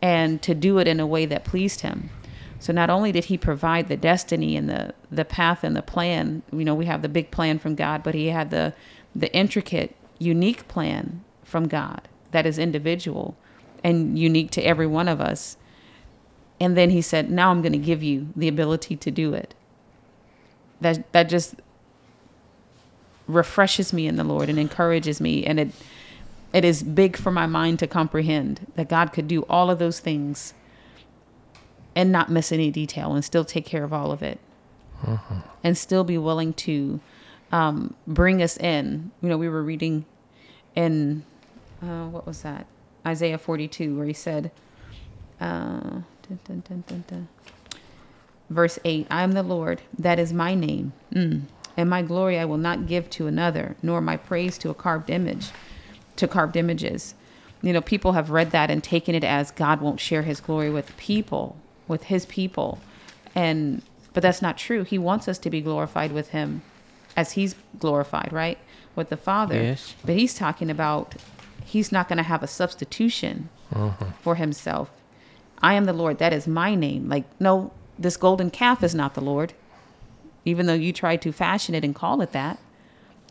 and 0.00 0.42
to 0.42 0.54
do 0.54 0.78
it 0.78 0.88
in 0.88 1.00
a 1.00 1.06
way 1.06 1.24
that 1.26 1.44
pleased 1.44 1.80
him 1.80 2.10
so 2.62 2.72
not 2.72 2.90
only 2.90 3.10
did 3.10 3.24
he 3.24 3.36
provide 3.36 3.88
the 3.88 3.96
destiny 3.96 4.56
and 4.56 4.68
the 4.68 4.94
the 5.10 5.24
path 5.24 5.64
and 5.64 5.74
the 5.74 5.82
plan, 5.82 6.42
you 6.52 6.64
know, 6.64 6.76
we 6.76 6.86
have 6.86 7.02
the 7.02 7.08
big 7.08 7.32
plan 7.32 7.58
from 7.58 7.74
God, 7.74 8.04
but 8.04 8.14
he 8.14 8.28
had 8.28 8.50
the 8.50 8.72
the 9.16 9.34
intricate, 9.34 9.96
unique 10.20 10.68
plan 10.68 11.24
from 11.42 11.66
God 11.66 12.06
that 12.30 12.46
is 12.46 12.60
individual 12.60 13.36
and 13.82 14.16
unique 14.16 14.52
to 14.52 14.62
every 14.62 14.86
one 14.86 15.08
of 15.08 15.20
us. 15.20 15.56
And 16.60 16.76
then 16.76 16.90
he 16.90 17.02
said, 17.02 17.32
"Now 17.32 17.50
I'm 17.50 17.62
going 17.62 17.72
to 17.72 17.78
give 17.78 18.00
you 18.00 18.28
the 18.36 18.46
ability 18.46 18.94
to 18.94 19.10
do 19.10 19.34
it." 19.34 19.56
That 20.80 21.12
that 21.12 21.28
just 21.28 21.56
refreshes 23.26 23.92
me 23.92 24.06
in 24.06 24.16
the 24.16 24.24
Lord 24.24 24.48
and 24.48 24.58
encourages 24.58 25.20
me 25.20 25.44
and 25.44 25.60
it 25.60 25.70
it 26.52 26.64
is 26.64 26.82
big 26.82 27.16
for 27.16 27.30
my 27.30 27.46
mind 27.46 27.78
to 27.78 27.86
comprehend 27.86 28.66
that 28.74 28.88
God 28.88 29.12
could 29.12 29.26
do 29.26 29.42
all 29.48 29.70
of 29.70 29.78
those 29.78 30.00
things 30.00 30.52
and 31.94 32.12
not 32.12 32.30
miss 32.30 32.52
any 32.52 32.70
detail 32.70 33.14
and 33.14 33.24
still 33.24 33.44
take 33.44 33.64
care 33.64 33.84
of 33.84 33.92
all 33.92 34.12
of 34.12 34.22
it 34.22 34.38
and 35.64 35.76
still 35.76 36.04
be 36.04 36.18
willing 36.18 36.52
to 36.54 37.00
um, 37.50 37.94
bring 38.06 38.42
us 38.42 38.56
in. 38.58 39.10
You 39.20 39.28
know, 39.28 39.38
we 39.38 39.48
were 39.48 39.62
reading 39.62 40.04
in, 40.74 41.24
uh, 41.82 42.06
what 42.06 42.26
was 42.26 42.42
that? 42.42 42.66
Isaiah 43.06 43.38
42, 43.38 43.96
where 43.96 44.06
he 44.06 44.12
said, 44.12 44.50
uh, 45.40 46.00
dun, 46.44 46.62
dun, 46.66 47.04
dun. 47.08 47.28
verse 48.48 48.78
8 48.84 49.06
I 49.10 49.22
am 49.22 49.32
the 49.32 49.42
Lord, 49.42 49.82
that 49.98 50.18
is 50.18 50.32
my 50.32 50.54
name. 50.54 50.92
Mm. 51.12 51.42
And 51.76 51.88
my 51.88 52.02
glory 52.02 52.38
I 52.38 52.44
will 52.44 52.58
not 52.58 52.86
give 52.86 53.08
to 53.10 53.26
another, 53.26 53.76
nor 53.82 54.00
my 54.00 54.16
praise 54.16 54.58
to 54.58 54.70
a 54.70 54.74
carved 54.74 55.10
image, 55.10 55.50
to 56.16 56.28
carved 56.28 56.56
images. 56.56 57.14
You 57.62 57.72
know, 57.72 57.80
people 57.80 58.12
have 58.12 58.30
read 58.30 58.50
that 58.50 58.70
and 58.70 58.82
taken 58.82 59.14
it 59.14 59.24
as 59.24 59.50
God 59.50 59.80
won't 59.80 60.00
share 60.00 60.22
his 60.22 60.40
glory 60.40 60.70
with 60.70 60.96
people, 60.96 61.56
with 61.88 62.04
his 62.04 62.26
people. 62.26 62.80
And 63.34 63.82
but 64.12 64.22
that's 64.22 64.42
not 64.42 64.58
true. 64.58 64.84
He 64.84 64.98
wants 64.98 65.28
us 65.28 65.38
to 65.38 65.50
be 65.50 65.60
glorified 65.60 66.12
with 66.12 66.30
him 66.30 66.62
as 67.16 67.32
he's 67.32 67.54
glorified, 67.78 68.30
right? 68.32 68.58
With 68.94 69.08
the 69.08 69.16
Father. 69.16 69.62
Yes. 69.62 69.94
But 70.04 70.16
he's 70.16 70.34
talking 70.34 70.70
about 70.70 71.14
he's 71.64 71.92
not 71.92 72.08
going 72.08 72.18
to 72.18 72.22
have 72.22 72.42
a 72.42 72.46
substitution 72.46 73.48
uh-huh. 73.74 74.06
for 74.20 74.34
himself. 74.34 74.90
I 75.62 75.74
am 75.74 75.84
the 75.84 75.92
Lord. 75.92 76.18
That 76.18 76.32
is 76.32 76.46
my 76.46 76.74
name. 76.74 77.08
Like, 77.08 77.24
no, 77.40 77.72
this 77.98 78.16
golden 78.16 78.50
calf 78.50 78.82
is 78.82 78.94
not 78.94 79.14
the 79.14 79.20
Lord, 79.20 79.54
even 80.44 80.66
though 80.66 80.74
you 80.74 80.92
tried 80.92 81.22
to 81.22 81.32
fashion 81.32 81.74
it 81.74 81.84
and 81.84 81.94
call 81.94 82.20
it 82.20 82.32
that, 82.32 82.58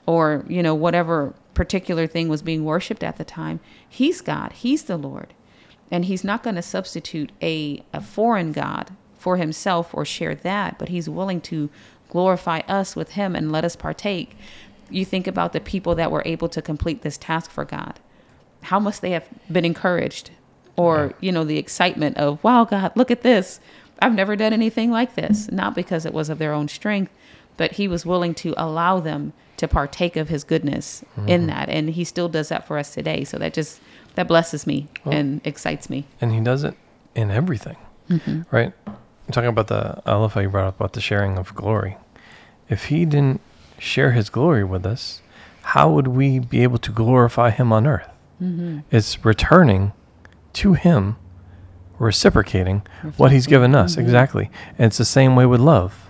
or, 0.06 0.46
you 0.48 0.64
know, 0.64 0.76
whatever 0.76 1.34
particular 1.54 2.08
thing 2.08 2.28
was 2.28 2.42
being 2.42 2.66
worshiped 2.66 3.04
at 3.04 3.18
the 3.18 3.24
time. 3.24 3.60
He's 3.88 4.22
God, 4.22 4.54
He's 4.54 4.84
the 4.84 4.98
Lord. 4.98 5.34
And 5.90 6.06
He's 6.06 6.24
not 6.24 6.44
going 6.44 6.56
to 6.56 6.62
substitute 6.62 7.32
a, 7.42 7.84
a 7.94 8.02
foreign 8.02 8.52
God 8.52 8.92
for 9.18 9.38
Himself 9.38 9.94
or 9.94 10.06
share 10.06 10.36
that, 10.36 10.80
but 10.80 10.90
He's 10.90 11.10
willing 11.10 11.42
to 11.42 11.70
glorify 12.10 12.60
us 12.68 12.96
with 12.96 13.12
Him 13.12 13.36
and 13.36 13.52
let 13.52 13.66
us 13.66 13.76
partake. 13.76 14.36
You 14.90 15.06
think 15.06 15.28
about 15.28 15.54
the 15.54 15.60
people 15.60 15.96
that 15.96 16.12
were 16.12 16.24
able 16.26 16.50
to 16.50 16.62
complete 16.62 17.02
this 17.02 17.18
task 17.18 17.52
for 17.52 17.66
God. 17.66 18.00
How 18.64 18.80
must 18.80 19.02
they 19.02 19.12
have 19.12 19.28
been 19.52 19.66
encouraged? 19.66 20.32
Or, 20.78 21.14
you 21.20 21.32
know, 21.32 21.44
the 21.44 21.58
excitement 21.58 22.18
of, 22.18 22.44
wow, 22.44 22.64
God, 22.64 22.94
look 22.96 23.12
at 23.12 23.22
this. 23.22 23.60
I've 24.02 24.14
never 24.14 24.36
done 24.36 24.54
anything 24.54 24.92
like 24.92 25.16
this. 25.16 25.52
Not 25.52 25.76
because 25.76 26.06
it 26.06 26.14
was 26.14 26.30
of 26.30 26.40
their 26.40 26.54
own 26.54 26.68
strength, 26.68 27.12
but 27.58 27.74
He 27.74 27.88
was 27.88 28.06
willing 28.06 28.34
to 28.36 28.54
allow 28.58 29.00
them 29.00 29.34
to 29.58 29.68
partake 29.68 30.16
of 30.16 30.30
His 30.30 30.44
goodness 30.44 31.04
in 31.16 31.42
mm-hmm. 31.42 31.48
that. 31.48 31.70
And 31.70 31.92
He 31.92 32.04
still 32.04 32.30
does 32.30 32.50
that 32.50 32.68
for 32.68 32.78
us 32.78 32.94
today. 32.94 33.24
So 33.24 33.38
that 33.38 33.54
just, 33.54 33.80
that 34.16 34.28
blesses 34.28 34.68
me 34.68 34.88
and 35.06 35.42
excites 35.46 35.90
me. 35.90 36.06
and 36.20 36.34
he 36.34 36.40
does 36.40 36.64
it 36.64 36.76
in 37.16 37.32
everything 37.32 37.78
mm-hmm. 38.10 38.42
right 38.52 38.74
i'm 38.88 39.32
talking 39.32 39.50
about 39.50 39.68
the 39.68 40.02
how 40.06 40.40
you 40.40 40.50
brought 40.50 40.68
up 40.68 40.76
about 40.76 40.94
the 40.94 41.02
sharing 41.02 41.38
of 41.38 41.54
glory 41.56 41.98
if 42.70 42.86
he 42.86 43.06
didn't 43.06 43.42
share 43.78 44.12
his 44.12 44.30
glory 44.30 44.64
with 44.64 44.86
us 44.86 45.22
how 45.62 45.92
would 45.92 46.08
we 46.08 46.40
be 46.40 46.64
able 46.64 46.78
to 46.78 46.92
glorify 46.92 47.50
him 47.50 47.74
on 47.74 47.86
earth 47.86 48.10
mm-hmm. 48.42 48.80
it's 48.92 49.24
returning 49.26 49.92
to 50.54 50.74
him 50.74 51.18
reciprocating 52.02 52.82
what 53.18 53.32
he's 53.32 53.48
given 53.48 53.76
us 53.76 53.94
mm-hmm. 53.94 54.02
exactly 54.02 54.50
and 54.78 54.88
it's 54.88 54.98
the 54.98 55.06
same 55.06 55.36
way 55.36 55.46
with 55.46 55.60
love 55.60 56.10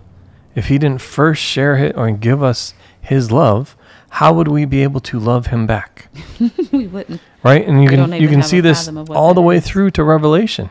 if 0.56 0.68
he 0.68 0.78
didn't 0.78 1.02
first 1.02 1.42
share 1.42 1.76
it 1.78 1.96
or 1.96 2.12
give 2.12 2.42
us 2.42 2.74
his 3.02 3.32
love 3.32 3.76
how 4.16 4.34
would 4.34 4.48
we 4.48 4.66
be 4.66 4.84
able 4.84 5.00
to 5.00 5.20
love 5.20 5.48
him 5.48 5.66
back 5.68 6.10
we 6.72 6.88
wouldn't. 6.88 7.22
right? 7.44 7.66
And 7.68 7.84
you 7.84 7.90
We 7.90 7.96
can 7.96 8.12
you 8.14 8.28
can 8.28 8.44
see 8.44 8.60
this 8.60 8.80
fathom 8.80 8.98
of 8.98 9.10
what 9.10 9.18
all 9.18 9.34
the 9.34 9.42
way 9.42 9.58
is. 9.58 9.66
through 9.66 9.92
to 9.92 10.04
Revelation, 10.04 10.70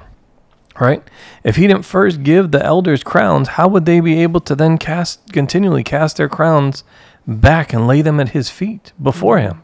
right? 0.78 1.02
If 1.44 1.56
he 1.56 1.66
didn't 1.66 1.84
first 1.84 2.22
give 2.22 2.50
the 2.50 2.64
elders 2.64 3.02
crowns, 3.02 3.48
how 3.48 3.68
would 3.68 3.86
they 3.86 4.00
be 4.00 4.22
able 4.22 4.40
to 4.40 4.54
then 4.54 4.78
cast 4.78 5.32
continually 5.32 5.82
cast 5.82 6.16
their 6.16 6.28
crowns 6.28 6.84
back 7.26 7.72
and 7.72 7.86
lay 7.86 8.02
them 8.02 8.20
at 8.20 8.30
his 8.30 8.50
feet 8.50 8.92
before 9.02 9.38
him? 9.38 9.62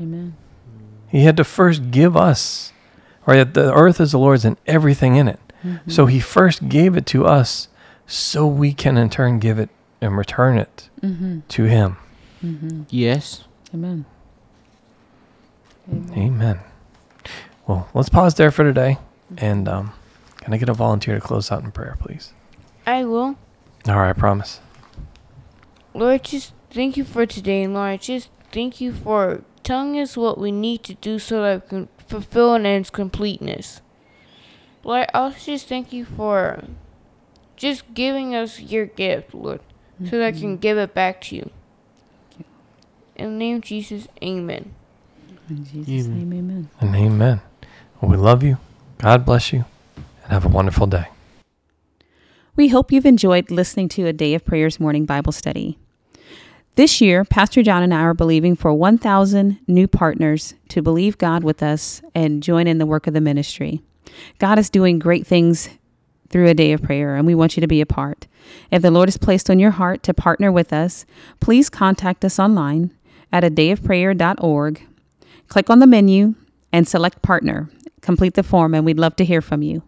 Amen. 0.00 0.36
He 1.08 1.24
had 1.24 1.36
to 1.36 1.44
first 1.44 1.90
give 1.90 2.16
us, 2.16 2.71
right? 3.26 3.44
The 3.52 3.72
earth 3.74 4.00
is 4.00 4.12
the 4.12 4.18
Lord's 4.18 4.44
and 4.44 4.56
everything 4.66 5.16
in 5.16 5.28
it. 5.28 5.40
Mm-hmm. 5.64 5.90
So 5.90 6.06
he 6.06 6.18
first 6.20 6.68
gave 6.68 6.96
it 6.96 7.06
to 7.06 7.24
us, 7.26 7.68
so 8.06 8.46
we 8.46 8.72
can 8.72 8.96
in 8.98 9.10
turn 9.10 9.38
give 9.38 9.58
it 9.58 9.70
and 10.00 10.16
return 10.16 10.58
it 10.58 10.88
Mm-hmm. 11.02 11.40
to 11.48 11.64
him. 11.64 11.96
Yes. 12.90 13.44
Amen. 13.74 14.04
Amen. 16.16 16.60
Well, 17.66 17.88
let's 17.94 18.08
pause 18.08 18.34
there 18.34 18.50
for 18.50 18.64
today. 18.64 18.98
And 19.36 19.68
um, 19.68 19.92
can 20.38 20.52
I 20.52 20.56
get 20.58 20.68
a 20.68 20.74
volunteer 20.74 21.14
to 21.16 21.20
close 21.20 21.50
out 21.50 21.62
in 21.62 21.70
prayer, 21.72 21.96
please? 22.00 22.32
I 22.86 23.04
will. 23.04 23.36
All 23.88 23.96
right, 23.98 24.10
I 24.10 24.12
promise. 24.12 24.60
Lord, 25.94 26.24
just 26.24 26.52
thank 26.70 26.96
you 26.96 27.04
for 27.04 27.26
today, 27.26 27.62
and 27.64 27.74
Lord, 27.74 28.00
just 28.00 28.30
thank 28.50 28.80
you 28.80 28.92
for 28.92 29.42
telling 29.62 29.98
us 29.98 30.16
what 30.16 30.38
we 30.38 30.50
need 30.52 30.82
to 30.84 30.94
do 30.94 31.18
so 31.18 31.42
that 31.42 31.62
we 31.64 31.68
can 31.68 31.88
fulfill 32.06 32.54
it 32.54 32.60
in 32.60 32.66
its 32.66 32.90
completeness. 32.90 33.80
Lord, 34.84 35.08
I 35.14 35.18
also 35.18 35.52
just 35.52 35.68
thank 35.68 35.92
you 35.92 36.04
for 36.04 36.64
just 37.56 37.94
giving 37.94 38.34
us 38.34 38.60
your 38.60 38.86
gift, 38.86 39.34
Lord, 39.34 39.60
so 40.04 40.18
that 40.18 40.26
I 40.26 40.32
can 40.32 40.40
mm-hmm. 40.40 40.56
give 40.56 40.78
it 40.78 40.94
back 40.94 41.20
to 41.22 41.36
you. 41.36 41.50
In 43.14 43.32
the 43.32 43.36
name 43.38 43.56
of 43.56 43.62
Jesus, 43.62 44.08
amen. 44.22 44.74
In 45.48 45.64
Jesus' 45.66 46.06
Amen. 46.06 46.30
name, 46.30 46.38
amen. 46.38 46.70
And 46.80 46.96
amen. 46.96 47.40
Well, 48.00 48.10
we 48.10 48.16
love 48.16 48.42
you. 48.42 48.58
God 48.98 49.24
bless 49.24 49.52
you. 49.52 49.64
And 50.24 50.32
have 50.32 50.44
a 50.44 50.48
wonderful 50.48 50.86
day. 50.86 51.06
We 52.56 52.68
hope 52.68 52.92
you've 52.92 53.06
enjoyed 53.06 53.50
listening 53.50 53.88
to 53.90 54.06
a 54.06 54.12
Day 54.12 54.34
of 54.34 54.44
Prayers 54.44 54.80
morning 54.80 55.04
Bible 55.04 55.32
study. 55.32 55.78
This 56.74 57.02
year, 57.02 57.22
Pastor 57.24 57.62
John 57.62 57.82
and 57.82 57.92
I 57.92 58.00
are 58.00 58.14
believing 58.14 58.56
for 58.56 58.72
1,000 58.72 59.58
new 59.66 59.86
partners 59.86 60.54
to 60.70 60.80
believe 60.80 61.18
God 61.18 61.44
with 61.44 61.62
us 61.62 62.00
and 62.14 62.42
join 62.42 62.66
in 62.66 62.78
the 62.78 62.86
work 62.86 63.06
of 63.06 63.12
the 63.12 63.20
ministry. 63.20 63.82
God 64.38 64.58
is 64.58 64.70
doing 64.70 64.98
great 64.98 65.26
things 65.26 65.68
through 66.30 66.46
a 66.46 66.54
day 66.54 66.72
of 66.72 66.82
prayer, 66.82 67.14
and 67.14 67.26
we 67.26 67.34
want 67.34 67.58
you 67.58 67.60
to 67.60 67.66
be 67.66 67.82
a 67.82 67.86
part. 67.86 68.26
If 68.70 68.80
the 68.80 68.90
Lord 68.90 69.10
has 69.10 69.18
placed 69.18 69.50
on 69.50 69.58
your 69.58 69.72
heart 69.72 70.02
to 70.04 70.14
partner 70.14 70.50
with 70.50 70.72
us, 70.72 71.04
please 71.40 71.68
contact 71.68 72.24
us 72.24 72.38
online 72.38 72.94
at 73.30 73.44
a 73.44 73.50
dayofprayer.org. 73.50 74.86
Click 75.48 75.68
on 75.68 75.78
the 75.78 75.86
menu 75.86 76.34
and 76.72 76.88
select 76.88 77.20
partner. 77.20 77.68
Complete 78.00 78.32
the 78.32 78.42
form, 78.42 78.74
and 78.74 78.86
we'd 78.86 78.98
love 78.98 79.14
to 79.16 79.26
hear 79.26 79.42
from 79.42 79.60
you. 79.60 79.82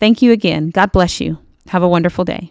Thank 0.00 0.20
you 0.20 0.32
again. 0.32 0.70
God 0.70 0.90
bless 0.90 1.20
you. 1.20 1.38
Have 1.68 1.84
a 1.84 1.88
wonderful 1.88 2.24
day. 2.24 2.50